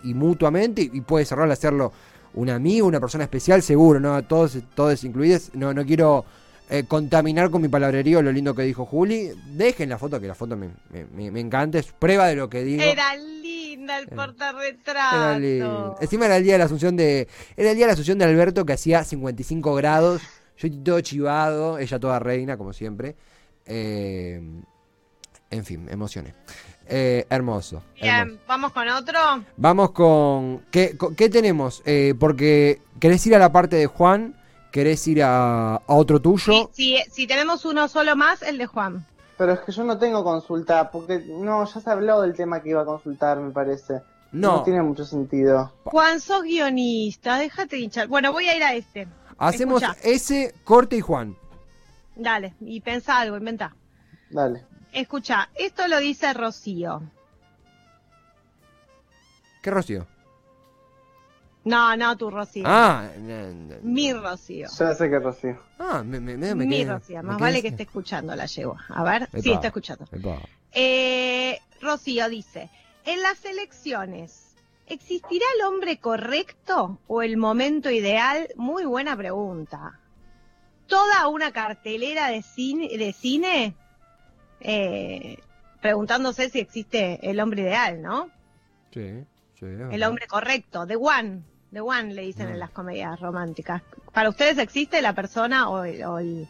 y- 0.02 0.14
mutuamente, 0.14 0.82
y, 0.82 1.00
puede 1.02 1.24
cerrar 1.24 1.50
hacerlo 1.50 1.92
un 2.34 2.50
amigo, 2.50 2.86
una 2.86 2.98
persona 3.00 3.24
especial, 3.24 3.62
seguro, 3.62 4.00
¿no? 4.00 4.20
Todos, 4.24 4.58
todos 4.74 5.04
incluidos, 5.04 5.50
no, 5.54 5.72
no 5.72 5.84
quiero 5.84 6.24
eh, 6.70 6.84
contaminar 6.88 7.50
con 7.50 7.60
mi 7.62 7.68
palabrerío 7.68 8.22
lo 8.22 8.32
lindo 8.32 8.54
que 8.54 8.62
dijo 8.62 8.86
Juli, 8.86 9.30
dejen 9.48 9.88
la 9.90 9.98
foto, 9.98 10.20
que 10.20 10.26
la 10.26 10.34
foto 10.34 10.56
me, 10.56 10.70
me- 11.30 11.40
encanta, 11.40 11.78
es 11.78 11.86
prueba 11.92 12.26
de 12.26 12.36
lo 12.36 12.48
que 12.48 12.64
digo. 12.64 12.82
Era 12.82 13.14
linda 13.16 13.98
el 13.98 14.06
Era- 14.06 14.16
portarretrato. 14.16 15.16
Era 15.16 15.38
lindo. 15.38 15.96
Encima 16.00 16.26
era 16.26 16.36
el 16.38 16.44
día 16.44 16.54
de 16.54 16.58
la 16.60 16.64
asunción 16.64 16.96
de. 16.96 17.28
Era 17.56 17.70
el 17.70 17.76
día 17.76 17.84
de 17.86 17.88
la 17.88 17.92
asunción 17.94 18.18
de 18.18 18.24
Alberto 18.24 18.64
que 18.64 18.72
hacía 18.72 19.04
55 19.04 19.74
grados. 19.74 20.22
Yo 20.56 20.68
todo 20.82 21.00
chivado, 21.00 21.78
ella 21.78 21.98
toda 21.98 22.18
reina, 22.18 22.56
como 22.56 22.72
siempre. 22.72 23.16
Eh, 23.66 24.40
en 25.50 25.64
fin, 25.64 25.88
emocioné. 25.90 26.34
Eh, 26.86 27.26
hermoso. 27.30 27.82
hermoso. 27.96 28.26
Bien, 28.28 28.40
vamos 28.46 28.72
con 28.72 28.88
otro. 28.88 29.18
Vamos 29.56 29.90
con. 29.92 30.60
¿Qué, 30.70 30.96
con- 30.96 31.14
qué 31.14 31.28
tenemos? 31.28 31.82
Eh, 31.86 32.14
porque. 32.18 32.80
¿Querés 33.00 33.26
ir 33.26 33.34
a 33.34 33.38
la 33.38 33.52
parte 33.52 33.76
de 33.76 33.86
Juan? 33.86 34.34
¿Querés 34.74 35.06
ir 35.06 35.22
a, 35.22 35.76
a 35.76 35.82
otro 35.94 36.20
tuyo? 36.20 36.68
Si, 36.72 36.96
si, 36.98 37.10
si 37.12 37.26
tenemos 37.28 37.64
uno 37.64 37.86
solo 37.86 38.16
más, 38.16 38.42
el 38.42 38.58
de 38.58 38.66
Juan. 38.66 39.06
pero 39.38 39.52
es 39.52 39.60
que 39.60 39.70
yo 39.70 39.84
no 39.84 39.98
tengo 39.98 40.24
consulta, 40.24 40.90
porque 40.90 41.20
no, 41.28 41.64
ya 41.64 41.80
se 41.80 41.88
habló 41.90 42.20
del 42.22 42.34
tema 42.34 42.60
que 42.60 42.70
iba 42.70 42.82
a 42.82 42.84
consultar, 42.84 43.38
me 43.38 43.52
parece. 43.52 44.02
No, 44.32 44.64
tiene 44.64 44.82
mucho 44.82 45.04
sentido. 45.04 45.72
Juan, 45.84 46.20
sos 46.20 46.42
guionista, 46.42 47.38
déjate 47.38 47.78
hinchar. 47.78 48.08
Bueno, 48.08 48.32
voy 48.32 48.48
a 48.48 48.56
ir 48.56 48.64
a 48.64 48.74
este. 48.74 49.06
hacemos 49.38 49.80
Escuchá. 49.80 50.00
ese, 50.02 50.52
Corte 50.64 50.96
y 50.96 51.00
Juan. 51.02 51.36
Dale, 52.16 52.54
y 52.60 52.80
pensá 52.80 53.20
algo, 53.20 53.36
inventa. 53.36 53.76
Dale. 54.30 54.64
Escucha, 54.92 55.50
esto 55.54 55.86
lo 55.86 55.98
dice 56.00 56.32
Rocío. 56.32 57.00
¿Qué 59.62 59.70
Rocío? 59.70 60.08
No, 61.64 61.96
no, 61.96 62.16
tu 62.16 62.30
Rocío. 62.30 62.64
Ah, 62.66 63.08
no, 63.18 63.50
no. 63.52 63.74
Mi 63.82 64.12
Rocío. 64.12 64.68
Yo 64.78 64.94
sé 64.94 65.08
que 65.10 65.18
Rocío. 65.18 65.58
ah 65.78 66.02
me, 66.04 66.20
me, 66.20 66.36
me, 66.36 66.54
me 66.54 66.66
Mi 66.66 66.76
quedé- 66.84 66.92
Rocío. 66.92 67.22
Más 67.22 67.38
vale 67.38 67.62
que 67.62 67.68
esté 67.68 67.84
escuchando 67.84 68.36
la 68.36 68.46
llevo. 68.46 68.76
A 68.88 69.02
ver, 69.02 69.28
sí, 69.32 69.48
Epa. 69.48 69.54
está 69.54 69.66
escuchando. 69.68 70.04
Eh, 70.72 71.58
Rocío 71.80 72.28
dice, 72.28 72.68
en 73.06 73.22
las 73.22 73.44
elecciones, 73.44 74.54
¿existirá 74.86 75.44
el 75.58 75.64
hombre 75.66 75.98
correcto 75.98 76.98
o 77.06 77.22
el 77.22 77.36
momento 77.38 77.90
ideal? 77.90 78.48
Muy 78.56 78.84
buena 78.84 79.16
pregunta. 79.16 79.98
Toda 80.86 81.28
una 81.28 81.50
cartelera 81.50 82.28
de 82.28 82.42
cine, 82.42 82.88
de 82.98 83.12
cine 83.14 83.74
eh, 84.60 85.38
preguntándose 85.80 86.50
si 86.50 86.60
existe 86.60 87.18
el 87.28 87.40
hombre 87.40 87.62
ideal, 87.62 88.02
¿no? 88.02 88.28
Sí, 88.92 89.24
sí. 89.58 89.66
El 89.90 90.02
hombre 90.04 90.26
correcto, 90.26 90.86
the 90.86 90.96
one, 90.96 91.42
the 91.74 91.80
one 91.82 92.14
le 92.14 92.22
dicen 92.22 92.48
Mm. 92.48 92.52
en 92.52 92.58
las 92.60 92.70
comedias 92.70 93.20
románticas. 93.20 93.82
¿Para 94.12 94.28
ustedes 94.30 94.56
existe 94.58 95.02
la 95.02 95.12
persona 95.12 95.68
o, 95.68 95.84
el- 95.84 96.02
o 96.04 96.18
el- 96.18 96.48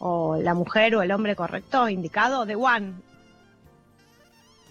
o 0.00 0.36
la 0.36 0.54
mujer 0.54 0.96
o 0.96 1.02
el 1.02 1.12
hombre 1.12 1.36
correcto 1.36 1.88
indicado? 1.88 2.44
The 2.46 2.56
one, 2.56 2.94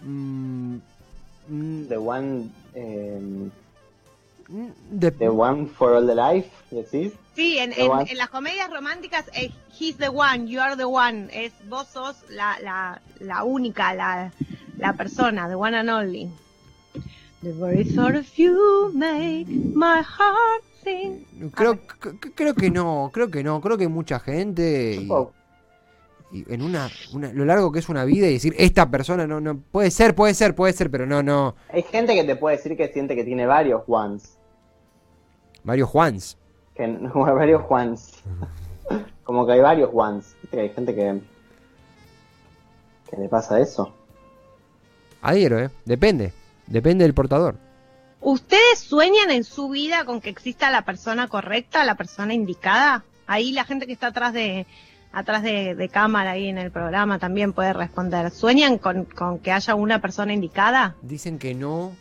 Mm, 0.04 0.78
mm, 1.48 1.88
The 1.88 1.98
one, 1.98 2.50
eh, 2.74 3.20
mm, 4.50 4.72
the 5.00 5.30
one 5.30 5.68
for 5.68 5.94
all 5.94 6.08
the 6.08 6.16
life, 6.16 6.50
decís. 6.72 7.14
Sí, 7.36 7.60
en, 7.60 7.72
en- 7.74 8.18
las 8.18 8.30
comedias 8.30 8.70
románticas, 8.72 9.26
eh, 9.34 9.52
he's 9.80 9.98
the 9.98 10.10
one, 10.10 10.48
you 10.48 10.60
are 10.60 10.76
the 10.76 10.86
one, 10.86 11.30
es 11.32 11.54
vos 11.70 11.88
sos 11.88 12.16
la, 12.30 12.58
la, 12.62 13.00
la 13.20 13.44
única, 13.44 13.94
la, 13.94 14.32
la 14.80 14.94
persona, 14.94 15.48
the 15.48 15.56
one 15.56 15.78
and 15.78 15.90
only. 15.90 16.30
The 17.41 17.54
very 17.54 17.84
thought 17.84 18.15
of 18.15 18.27
you 18.36 18.91
make 18.93 19.47
my 19.73 20.01
heart 20.04 20.63
sing. 20.84 21.25
creo, 21.56 21.80
creo 22.36 22.54
que 22.54 22.69
no, 22.69 23.10
creo 23.13 23.32
que 23.32 23.43
no, 23.43 23.60
creo 23.62 23.77
que 23.77 23.88
mucha 23.88 24.19
gente 24.19 24.99
y, 25.01 25.10
Oh, 25.10 25.32
y 26.32 26.45
en 26.54 26.62
una, 26.62 26.89
una- 27.13 27.34
lo 27.34 27.43
largo 27.45 27.71
que 27.71 27.80
es 27.80 27.89
una 27.89 28.06
vida 28.06 28.27
y 28.27 28.34
decir 28.34 28.54
esta 28.60 28.89
persona 28.89 29.25
no, 29.25 29.41
no 29.41 29.58
puede 29.58 29.89
ser, 29.91 30.13
puede 30.15 30.34
ser, 30.36 30.54
puede 30.56 30.73
ser, 30.73 30.91
pero 30.91 31.06
no, 31.08 31.23
no. 31.23 31.56
Hay 31.69 31.82
gente 31.82 32.13
que 32.13 32.23
te 32.23 32.36
puede 32.36 32.58
decir 32.58 32.77
que 32.77 32.88
siente 32.89 33.15
que 33.15 33.23
tiene 33.23 33.45
varios 33.47 33.82
ones. 33.88 34.38
Mario 35.63 35.88
Juans. 35.88 36.38
Que, 36.75 36.88
varios 37.15 37.63
ones. 37.67 38.21
Como 39.23 39.45
que 39.47 39.54
hay 39.54 39.62
varios 39.62 39.89
que 40.51 40.60
hay 40.60 40.69
gente 40.69 40.93
que, 40.93 41.21
que 43.10 43.17
le 43.17 43.30
pasa 43.30 43.60
eso. 43.60 43.93
Adhiero, 45.21 45.60
eh. 45.60 45.69
Depende, 45.86 46.34
depende 46.71 47.03
del 47.03 47.13
portador. 47.13 47.57
¿Ustedes 48.19 48.79
sueñan 48.79 49.31
en 49.31 49.43
su 49.43 49.69
vida 49.69 50.05
con 50.05 50.21
que 50.21 50.29
exista 50.29 50.69
la 50.69 50.84
persona 50.84 51.27
correcta, 51.27 51.84
la 51.86 51.95
persona 51.95 52.34
indicada? 52.34 53.03
Ahí 53.27 53.51
la 53.51 53.63
gente 53.65 53.88
que 53.88 53.93
está 53.93 54.07
atrás 54.07 54.34
de 54.34 54.65
atrás 55.13 55.43
de, 55.43 55.75
de 55.75 55.89
cámara 55.89 56.31
ahí 56.31 56.47
en 56.47 56.57
el 56.57 56.71
programa 56.71 57.19
también 57.19 57.51
puede 57.51 57.73
responder. 57.73 58.31
¿Sueñan 58.31 58.77
con, 58.77 59.05
con 59.05 59.39
que 59.39 59.51
haya 59.51 59.75
una 59.75 59.99
persona 59.99 60.34
indicada? 60.34 60.95
Dicen 61.01 61.38
que 61.39 61.53
no. 61.53 61.93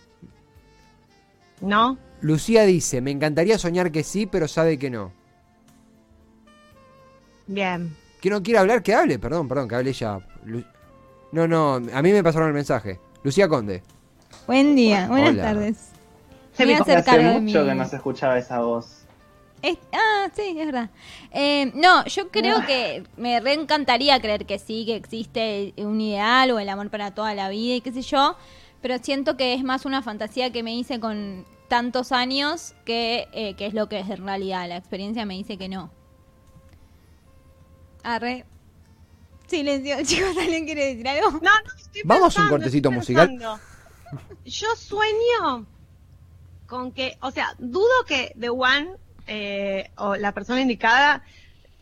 ¿No? 1.60 1.98
Lucía 2.20 2.62
dice, 2.64 3.00
me 3.00 3.10
encantaría 3.10 3.58
soñar 3.58 3.90
que 3.90 4.04
sí, 4.04 4.26
pero 4.26 4.46
sabe 4.46 4.78
que 4.78 4.90
no. 4.90 5.12
Bien. 7.46 7.96
Que 8.20 8.30
no 8.30 8.42
quiere 8.42 8.58
hablar, 8.60 8.82
que 8.82 8.94
hable, 8.94 9.18
perdón, 9.18 9.48
perdón, 9.48 9.68
que 9.68 9.74
hable 9.74 9.92
ya. 9.92 10.20
Lu- 10.44 10.64
No, 11.32 11.48
no, 11.48 11.74
a 11.74 12.02
mí 12.02 12.12
me 12.12 12.22
pasaron 12.22 12.48
el 12.48 12.54
mensaje. 12.54 13.00
Lucía 13.22 13.48
Conde. 13.48 13.82
Buen 14.46 14.74
día, 14.76 15.06
buenas 15.08 15.30
Hola. 15.30 15.42
tardes. 15.42 15.76
Se 16.52 16.66
me 16.66 16.74
Hace 16.74 16.96
mucho 17.40 17.40
mi- 17.40 17.68
que 17.68 17.74
no 17.74 17.88
se 17.88 17.96
escuchaba 17.96 18.38
esa 18.38 18.60
voz. 18.60 19.04
Es- 19.62 19.78
ah, 19.92 20.28
sí, 20.34 20.56
es 20.58 20.66
verdad. 20.66 20.90
Eh, 21.32 21.70
no, 21.74 22.04
yo 22.06 22.30
creo 22.30 22.64
que 22.66 23.04
me 23.16 23.40
reencantaría 23.40 24.20
creer 24.20 24.46
que 24.46 24.58
sí, 24.58 24.84
que 24.86 24.96
existe 24.96 25.74
un 25.78 26.00
ideal 26.00 26.50
o 26.50 26.58
el 26.58 26.68
amor 26.68 26.90
para 26.90 27.12
toda 27.12 27.34
la 27.34 27.48
vida 27.50 27.74
y 27.76 27.80
qué 27.80 27.92
sé 27.92 28.02
yo, 28.02 28.36
pero 28.80 28.98
siento 28.98 29.36
que 29.36 29.54
es 29.54 29.62
más 29.62 29.84
una 29.84 30.02
fantasía 30.02 30.50
que 30.50 30.62
me 30.62 30.74
hice 30.74 30.98
con 30.98 31.44
tantos 31.68 32.10
años 32.10 32.74
que, 32.84 33.28
eh, 33.32 33.54
que 33.54 33.66
es 33.66 33.74
lo 33.74 33.88
que 33.88 34.00
es 34.00 34.08
en 34.10 34.24
realidad. 34.24 34.68
La 34.68 34.76
experiencia 34.76 35.24
me 35.26 35.34
dice 35.34 35.56
que 35.56 35.68
no. 35.68 35.90
Arre. 38.02 38.44
Silencio, 39.46 39.96
chicos, 40.04 40.36
¿alguien 40.40 40.64
quiere 40.64 40.86
decir 40.86 41.06
algo? 41.08 41.30
No, 41.32 41.40
no, 41.40 41.74
estoy 41.78 42.02
Vamos 42.04 42.36
a 42.38 42.42
un 42.42 42.48
cortecito 42.48 42.90
musical. 42.90 43.38
Yo 44.44 44.74
sueño 44.76 45.66
con 46.66 46.92
que, 46.92 47.16
o 47.20 47.30
sea, 47.30 47.54
dudo 47.58 48.04
que 48.06 48.32
The 48.38 48.50
One 48.50 48.90
eh, 49.26 49.90
o 49.96 50.16
la 50.16 50.32
persona 50.32 50.60
indicada 50.60 51.22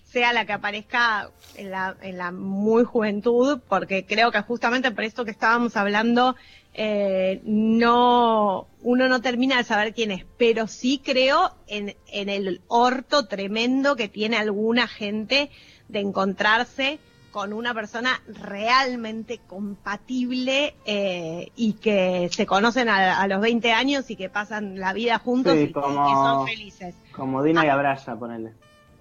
sea 0.04 0.32
la 0.32 0.46
que 0.46 0.52
aparezca 0.54 1.30
en 1.56 1.70
la, 1.70 1.96
en 2.00 2.18
la 2.18 2.32
muy 2.32 2.84
juventud, 2.84 3.60
porque 3.68 4.06
creo 4.06 4.30
que 4.30 4.40
justamente 4.40 4.90
por 4.90 5.04
esto 5.04 5.24
que 5.24 5.30
estábamos 5.30 5.76
hablando, 5.76 6.34
eh, 6.72 7.40
no, 7.44 8.68
uno 8.82 9.08
no 9.08 9.20
termina 9.20 9.58
de 9.58 9.64
saber 9.64 9.92
quién 9.92 10.10
es, 10.10 10.24
pero 10.38 10.66
sí 10.66 11.00
creo 11.04 11.54
en, 11.66 11.94
en 12.06 12.28
el 12.28 12.62
orto 12.68 13.26
tremendo 13.26 13.96
que 13.96 14.08
tiene 14.08 14.38
alguna 14.38 14.88
gente 14.88 15.50
de 15.88 16.00
encontrarse 16.00 16.98
con 17.30 17.52
una 17.52 17.74
persona 17.74 18.20
realmente 18.26 19.40
compatible 19.46 20.74
eh, 20.84 21.50
y 21.56 21.74
que 21.74 22.28
se 22.32 22.46
conocen 22.46 22.88
a, 22.88 23.20
a 23.20 23.26
los 23.28 23.40
20 23.40 23.72
años 23.72 24.10
y 24.10 24.16
que 24.16 24.28
pasan 24.28 24.78
la 24.78 24.92
vida 24.92 25.18
juntos 25.18 25.54
Sí, 25.54 25.60
y, 25.60 25.66
que 25.66 25.80
son 25.80 26.46
felices. 26.46 26.94
Como 27.12 27.42
Dina 27.42 27.64
y 27.66 27.68
Abraya, 27.68 28.16
ponele. 28.16 28.52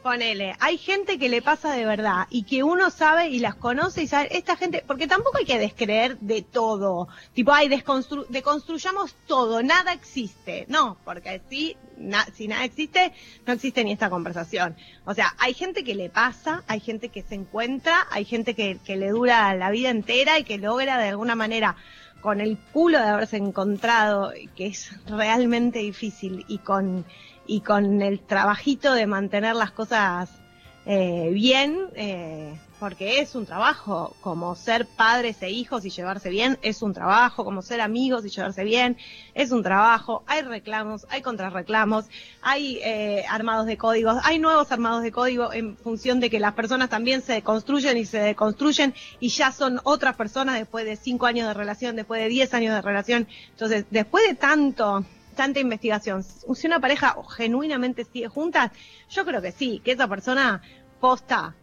Ponele, 0.04 0.56
hay 0.60 0.78
gente 0.78 1.18
que 1.20 1.28
le 1.28 1.42
pasa 1.42 1.74
de 1.74 1.84
verdad 1.86 2.28
y 2.30 2.44
que 2.44 2.64
uno 2.64 2.92
sabe 2.92 3.28
y 3.30 3.40
las 3.40 3.56
conoce 3.56 4.04
y 4.04 4.08
sabe, 4.08 4.38
esta 4.38 4.56
gente, 4.56 4.84
porque 4.88 5.08
tampoco 5.08 5.40
hay 5.40 5.46
que 5.46 5.60
descreer 5.60 6.18
de 6.20 6.44
todo, 6.44 7.10
tipo, 7.34 7.52
ay, 7.52 7.68
desconstru 7.68 8.26
deconstruyamos 8.30 9.16
todo, 9.26 9.64
nada 9.64 9.92
existe, 9.92 10.66
no, 10.70 10.98
porque 11.04 11.42
si, 11.50 11.76
na- 11.98 12.26
si 12.34 12.48
nada 12.48 12.64
existe, 12.64 13.12
no 13.46 13.54
existe 13.54 13.84
ni 13.84 13.92
esta 13.92 14.10
conversación. 14.10 14.78
O 15.06 15.14
sea, 15.14 15.36
hay 15.40 15.54
gente 15.56 15.84
que 15.84 15.96
le 15.96 16.10
pasa, 16.10 16.64
hay 16.68 16.80
gente 16.80 17.10
que 17.10 17.24
se 17.24 17.36
encuentra, 17.36 18.08
hay 18.12 18.24
gente 18.24 18.54
que, 18.54 18.78
que 18.86 18.96
le 18.96 19.10
dura 19.10 19.54
la 19.56 19.72
vida 19.72 19.90
entera 19.90 20.40
y 20.40 20.44
que 20.46 20.58
logra 20.60 21.00
de 21.00 21.10
alguna 21.10 21.36
manera 21.36 21.76
con 22.22 22.40
el 22.40 22.58
culo 22.72 23.00
de 23.00 23.08
haberse 23.08 23.38
encontrado, 23.38 24.32
que 24.56 24.68
es 24.68 24.92
realmente 25.08 25.80
difícil, 25.80 26.46
y 26.48 26.60
con, 26.60 27.06
y 27.48 27.62
con 27.62 28.02
el 28.02 28.20
trabajito 28.20 28.94
de 28.94 29.08
mantener 29.08 29.56
las 29.56 29.72
cosas 29.72 30.30
eh, 30.86 31.32
bien, 31.34 31.90
eh, 31.96 32.58
porque 32.80 33.20
es 33.20 33.36
un 33.36 33.46
trabajo, 33.46 34.16
como 34.22 34.56
ser 34.56 34.86
padres 34.86 35.42
e 35.42 35.50
hijos 35.50 35.84
y 35.86 35.90
llevarse 35.90 36.30
bien, 36.30 36.58
es 36.62 36.82
un 36.82 36.94
trabajo, 36.94 37.44
como 37.44 37.62
ser 37.62 37.82
amigos 37.82 38.26
y 38.26 38.30
llevarse 38.30 38.64
bien, 38.64 38.96
es 39.34 39.52
un 39.52 39.64
trabajo, 39.64 40.24
hay 40.28 40.44
reclamos, 40.44 41.06
hay 41.10 41.22
contrarreclamos, 41.22 42.06
hay 42.42 42.80
eh, 42.84 43.26
armados 43.30 43.66
de 43.66 43.78
códigos, 43.78 44.18
hay 44.24 44.40
nuevos 44.40 44.72
armados 44.72 45.04
de 45.04 45.12
código 45.12 45.52
en 45.52 45.76
función 45.76 46.20
de 46.20 46.30
que 46.30 46.40
las 46.40 46.54
personas 46.54 46.90
también 46.90 47.22
se 47.22 47.42
construyen 47.42 47.98
y 47.98 48.06
se 48.06 48.20
deconstruyen 48.20 48.94
y 49.20 49.28
ya 49.28 49.52
son 49.52 49.82
otras 49.84 50.16
personas 50.16 50.56
después 50.58 50.86
de 50.86 50.96
cinco 50.96 51.26
años 51.26 51.48
de 51.48 51.54
relación, 51.54 51.96
después 51.96 52.22
de 52.22 52.30
diez 52.30 52.54
años 52.54 52.74
de 52.74 52.82
relación. 52.82 53.28
Entonces, 53.52 53.86
después 53.90 54.26
de 54.26 54.36
tanto, 54.36 55.04
tanta 55.38 55.62
investigación, 55.62 56.23
si 56.23 56.67
una 56.67 56.82
pareja 56.82 57.15
genuinamente 57.38 58.04
sigue 58.04 58.28
juntas, 58.28 58.71
yo 59.10 59.23
creo 59.23 59.41
que 59.41 59.54
sí, 59.54 59.82
que 59.86 59.93
esa 59.93 60.10
persona 60.10 60.62
posta 61.00 61.56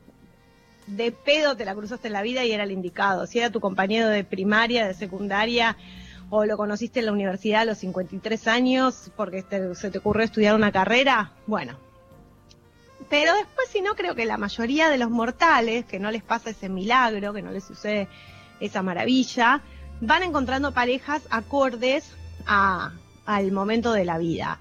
de 0.87 1.13
pedo 1.13 1.57
te 1.57 1.67
la 1.67 1.75
cruzaste 1.75 2.09
en 2.09 2.15
la 2.15 2.23
vida 2.23 2.45
y 2.45 2.53
era 2.53 2.65
el 2.65 2.73
indicado. 2.73 3.27
Si 3.27 3.39
era 3.39 3.51
tu 3.51 3.61
compañero 3.61 4.09
de 4.09 4.25
primaria, 4.25 4.87
de 4.87 4.95
secundaria, 4.95 5.77
o 6.31 6.47
lo 6.47 6.57
conociste 6.57 7.01
en 7.01 7.07
la 7.07 7.13
universidad 7.13 7.63
a 7.63 7.65
los 7.67 7.79
53 7.79 8.49
años 8.49 9.11
porque 9.17 9.45
se 9.75 9.91
te 9.91 9.99
ocurrió 9.99 10.25
estudiar 10.25 10.55
una 10.55 10.73
carrera, 10.73 11.33
bueno. 11.47 11.77
Pero 13.11 13.35
después, 13.35 13.69
si 13.69 13.83
no, 13.83 13.95
creo 13.95 14.15
que 14.15 14.25
la 14.25 14.39
mayoría 14.39 14.89
de 14.89 14.99
los 14.99 15.11
mortales, 15.11 15.85
que 15.85 15.99
no 15.99 16.11
les 16.11 16.23
pasa 16.23 16.51
ese 16.51 16.69
milagro, 16.69 17.35
que 17.35 17.43
no 17.43 17.51
les 17.51 17.65
sucede 17.65 18.09
esa 18.61 18.83
maravilla, 18.83 19.61
van 20.01 20.23
encontrando 20.23 20.73
parejas 20.73 21.23
acordes 21.31 22.11
a, 22.47 22.93
al 23.27 23.53
momento 23.53 23.93
de 23.93 24.05
la 24.05 24.19
vida. 24.19 24.61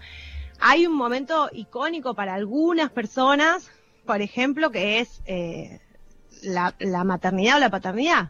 Hay 0.59 0.85
un 0.87 0.95
momento 0.95 1.49
icónico 1.51 2.13
para 2.13 2.35
algunas 2.35 2.89
personas, 2.91 3.69
por 4.05 4.21
ejemplo, 4.21 4.71
que 4.71 4.99
es 4.99 5.21
eh, 5.25 5.79
la, 6.41 6.73
la 6.79 7.03
maternidad 7.03 7.57
o 7.57 7.59
la 7.59 7.69
paternidad. 7.69 8.29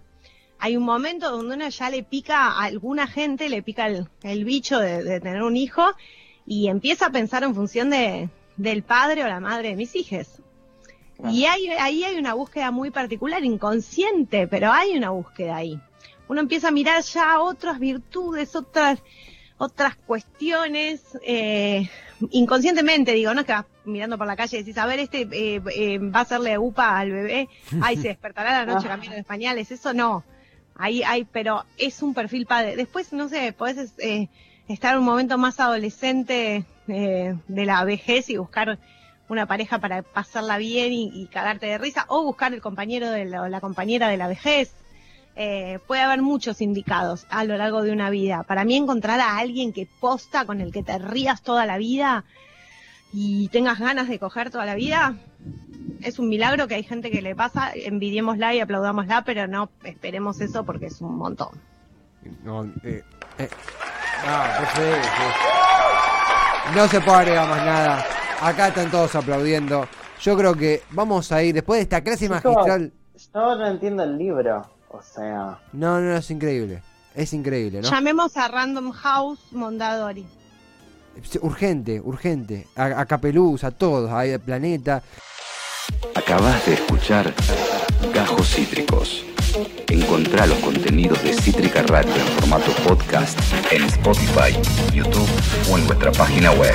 hay 0.60 0.78
un 0.78 0.84
momento 0.84 1.30
donde 1.30 1.56
uno 1.56 1.68
ya 1.70 1.90
le 1.90 2.04
pica 2.04 2.48
a 2.48 2.64
alguna 2.64 3.06
gente, 3.06 3.50
le 3.50 3.62
pica 3.62 3.88
el, 3.88 4.08
el 4.24 4.46
bicho 4.46 4.80
de, 4.80 5.04
de 5.04 5.20
tener 5.20 5.44
un 5.44 5.58
hijo 5.58 5.84
y 6.46 6.68
empieza 6.68 7.08
a 7.08 7.12
pensar 7.12 7.44
en 7.44 7.54
función 7.54 7.90
de, 7.90 8.30
del 8.58 8.84
padre 8.84 9.24
o 9.24 9.28
la 9.28 9.40
madre 9.40 9.70
de 9.70 9.76
mis 9.76 9.96
hijos. 9.96 10.42
Y 11.30 11.46
hay, 11.46 11.68
ahí 11.70 12.04
hay 12.04 12.16
una 12.16 12.34
búsqueda 12.34 12.72
muy 12.72 12.92
particular, 12.92 13.44
inconsciente, 13.46 14.48
pero 14.48 14.72
hay 14.72 14.98
una 14.98 15.12
búsqueda 15.12 15.56
ahí. 15.56 15.80
Uno 16.28 16.42
empieza 16.42 16.70
a 16.70 16.72
mirar 16.72 17.02
ya 17.04 17.40
otras 17.40 17.80
virtudes, 17.80 18.56
otras, 18.56 19.00
otras 19.64 19.96
cuestiones, 19.96 21.02
eh, 21.26 21.90
inconscientemente 22.32 23.14
digo, 23.14 23.34
no 23.34 23.42
es 23.42 23.48
que 23.48 23.54
vas 23.54 23.66
mirando 23.86 24.18
por 24.18 24.28
la 24.28 24.36
calle 24.36 24.58
y 24.58 24.60
decís, 24.60 24.78
a 24.78 24.86
ver, 24.86 25.00
este 25.00 25.22
eh, 25.32 25.62
eh, 25.76 25.98
va 26.00 26.20
a 26.20 26.24
hacerle 26.24 26.58
upa 26.58 26.98
al 26.98 27.12
bebé, 27.12 27.50
ay, 27.82 27.96
se 27.98 28.10
despertará 28.10 28.66
la 28.66 28.74
noche 28.74 28.88
cambiando 28.90 29.18
de 29.18 29.24
pañales, 29.24 29.72
eso 29.72 29.94
no. 29.94 30.24
Ahí 30.76 31.04
hay, 31.04 31.26
pero 31.26 31.66
es 31.78 32.02
un 32.02 32.14
perfil 32.14 32.46
padre. 32.46 32.76
Después, 32.76 33.14
no 33.14 33.30
sé, 33.30 33.54
podés 33.54 33.94
eh, 34.00 34.28
estar 34.68 34.98
un 34.98 35.06
momento 35.06 35.38
más 35.38 35.60
adolescente 35.60 36.66
eh, 36.88 37.36
de 37.48 37.66
la 37.66 37.84
vejez 37.86 38.30
y 38.30 38.38
buscar 38.38 38.80
una 39.30 39.46
pareja 39.46 39.80
para 39.80 40.02
pasarla 40.02 40.58
bien 40.58 40.92
y, 40.92 41.12
y 41.14 41.28
cagarte 41.28 41.68
de 41.68 41.78
risa, 41.78 42.06
o 42.10 42.24
buscar 42.24 42.54
el 42.54 42.62
compañero 42.62 43.10
de 43.12 43.26
la, 43.26 43.44
o 43.44 43.48
la 43.48 43.62
compañera 43.62 44.08
de 44.10 44.18
la 44.18 44.28
vejez. 44.28 44.74
Eh, 45.36 45.80
puede 45.88 46.02
haber 46.02 46.22
muchos 46.22 46.62
indicados 46.62 47.26
a 47.30 47.44
lo 47.44 47.58
largo 47.58 47.82
de 47.82 47.92
una 47.92 48.10
vida. 48.10 48.44
Para 48.44 48.66
mí 48.66 48.76
encontrar 48.76 49.20
a 49.20 49.38
alguien 49.38 49.74
que 49.74 49.88
posta 50.00 50.46
con 50.46 50.62
el 50.62 50.72
que 50.72 50.84
te 50.84 50.98
rías 51.00 51.42
toda 51.42 51.66
la 51.66 51.78
vida 51.78 52.24
y 53.12 53.48
tengas 53.50 53.80
ganas 53.80 54.08
de 54.08 54.20
coger 54.20 54.52
toda 54.52 54.66
la 54.66 54.76
vida, 54.76 55.16
es 56.02 56.20
un 56.20 56.30
milagro 56.30 56.68
que 56.68 56.76
hay 56.76 56.84
gente 56.84 57.10
que 57.10 57.22
le 57.22 57.36
pasa, 57.36 57.72
envidiémosla 57.74 58.54
y 58.54 58.60
aplaudámosla, 58.60 59.24
pero 59.24 59.48
no 59.48 59.70
esperemos 59.84 60.40
eso 60.42 60.64
porque 60.66 60.88
es 60.88 61.02
un 61.02 61.16
montón. 61.16 61.50
No, 62.44 62.66
eh, 62.84 63.04
eh. 63.38 63.50
Ah. 64.26 64.60
No 66.76 66.88
se 66.88 67.02
puede 67.02 67.18
agregar 67.18 67.50
más 67.50 67.66
nada. 67.66 68.06
Acá 68.42 68.70
están 68.70 68.90
todos 68.90 69.14
aplaudiendo. 69.16 69.88
Yo 70.22 70.38
creo 70.38 70.56
que 70.56 70.84
vamos 70.92 71.32
a 71.32 71.44
ir, 71.44 71.54
después 71.54 71.80
de 71.80 71.84
esta 71.84 72.02
clase 72.02 72.30
magistral. 72.30 72.94
Yo 73.34 73.56
no 73.56 73.68
entiendo 73.68 74.04
el 74.04 74.18
libro. 74.18 74.66
O 74.94 75.02
sea, 75.02 75.60
No, 75.74 76.00
no, 76.00 76.16
es 76.16 76.30
increíble. 76.30 76.84
Es 77.16 77.34
increíble, 77.34 77.82
¿no? 77.82 77.90
Llamemos 77.90 78.38
a 78.38 78.48
Random 78.48 78.92
House 78.92 79.40
Mondadori. 79.52 80.26
Es 81.22 81.40
Urgente, 81.42 82.00
urgente. 82.00 82.68
A, 82.76 83.02
a 83.02 83.06
Capeluz, 83.06 83.64
a 83.64 83.72
todos, 83.72 84.10
a 84.12 84.24
Planeta. 84.40 85.02
Acabas 86.16 86.66
de 86.66 86.74
escuchar 86.76 87.34
Gajos 88.14 88.48
Cítricos. 88.50 89.26
Encontrá 89.90 90.46
los 90.46 90.58
contenidos 90.60 91.22
de 91.24 91.34
Cítrica 91.34 91.84
Radio 91.84 92.16
en 92.16 92.28
formato 92.40 92.72
podcast 92.88 93.40
en 93.72 93.84
Spotify, 93.84 94.54
YouTube 94.94 95.30
o 95.72 95.78
en 95.78 95.88
nuestra 95.88 96.12
página 96.12 96.52
web. 96.52 96.74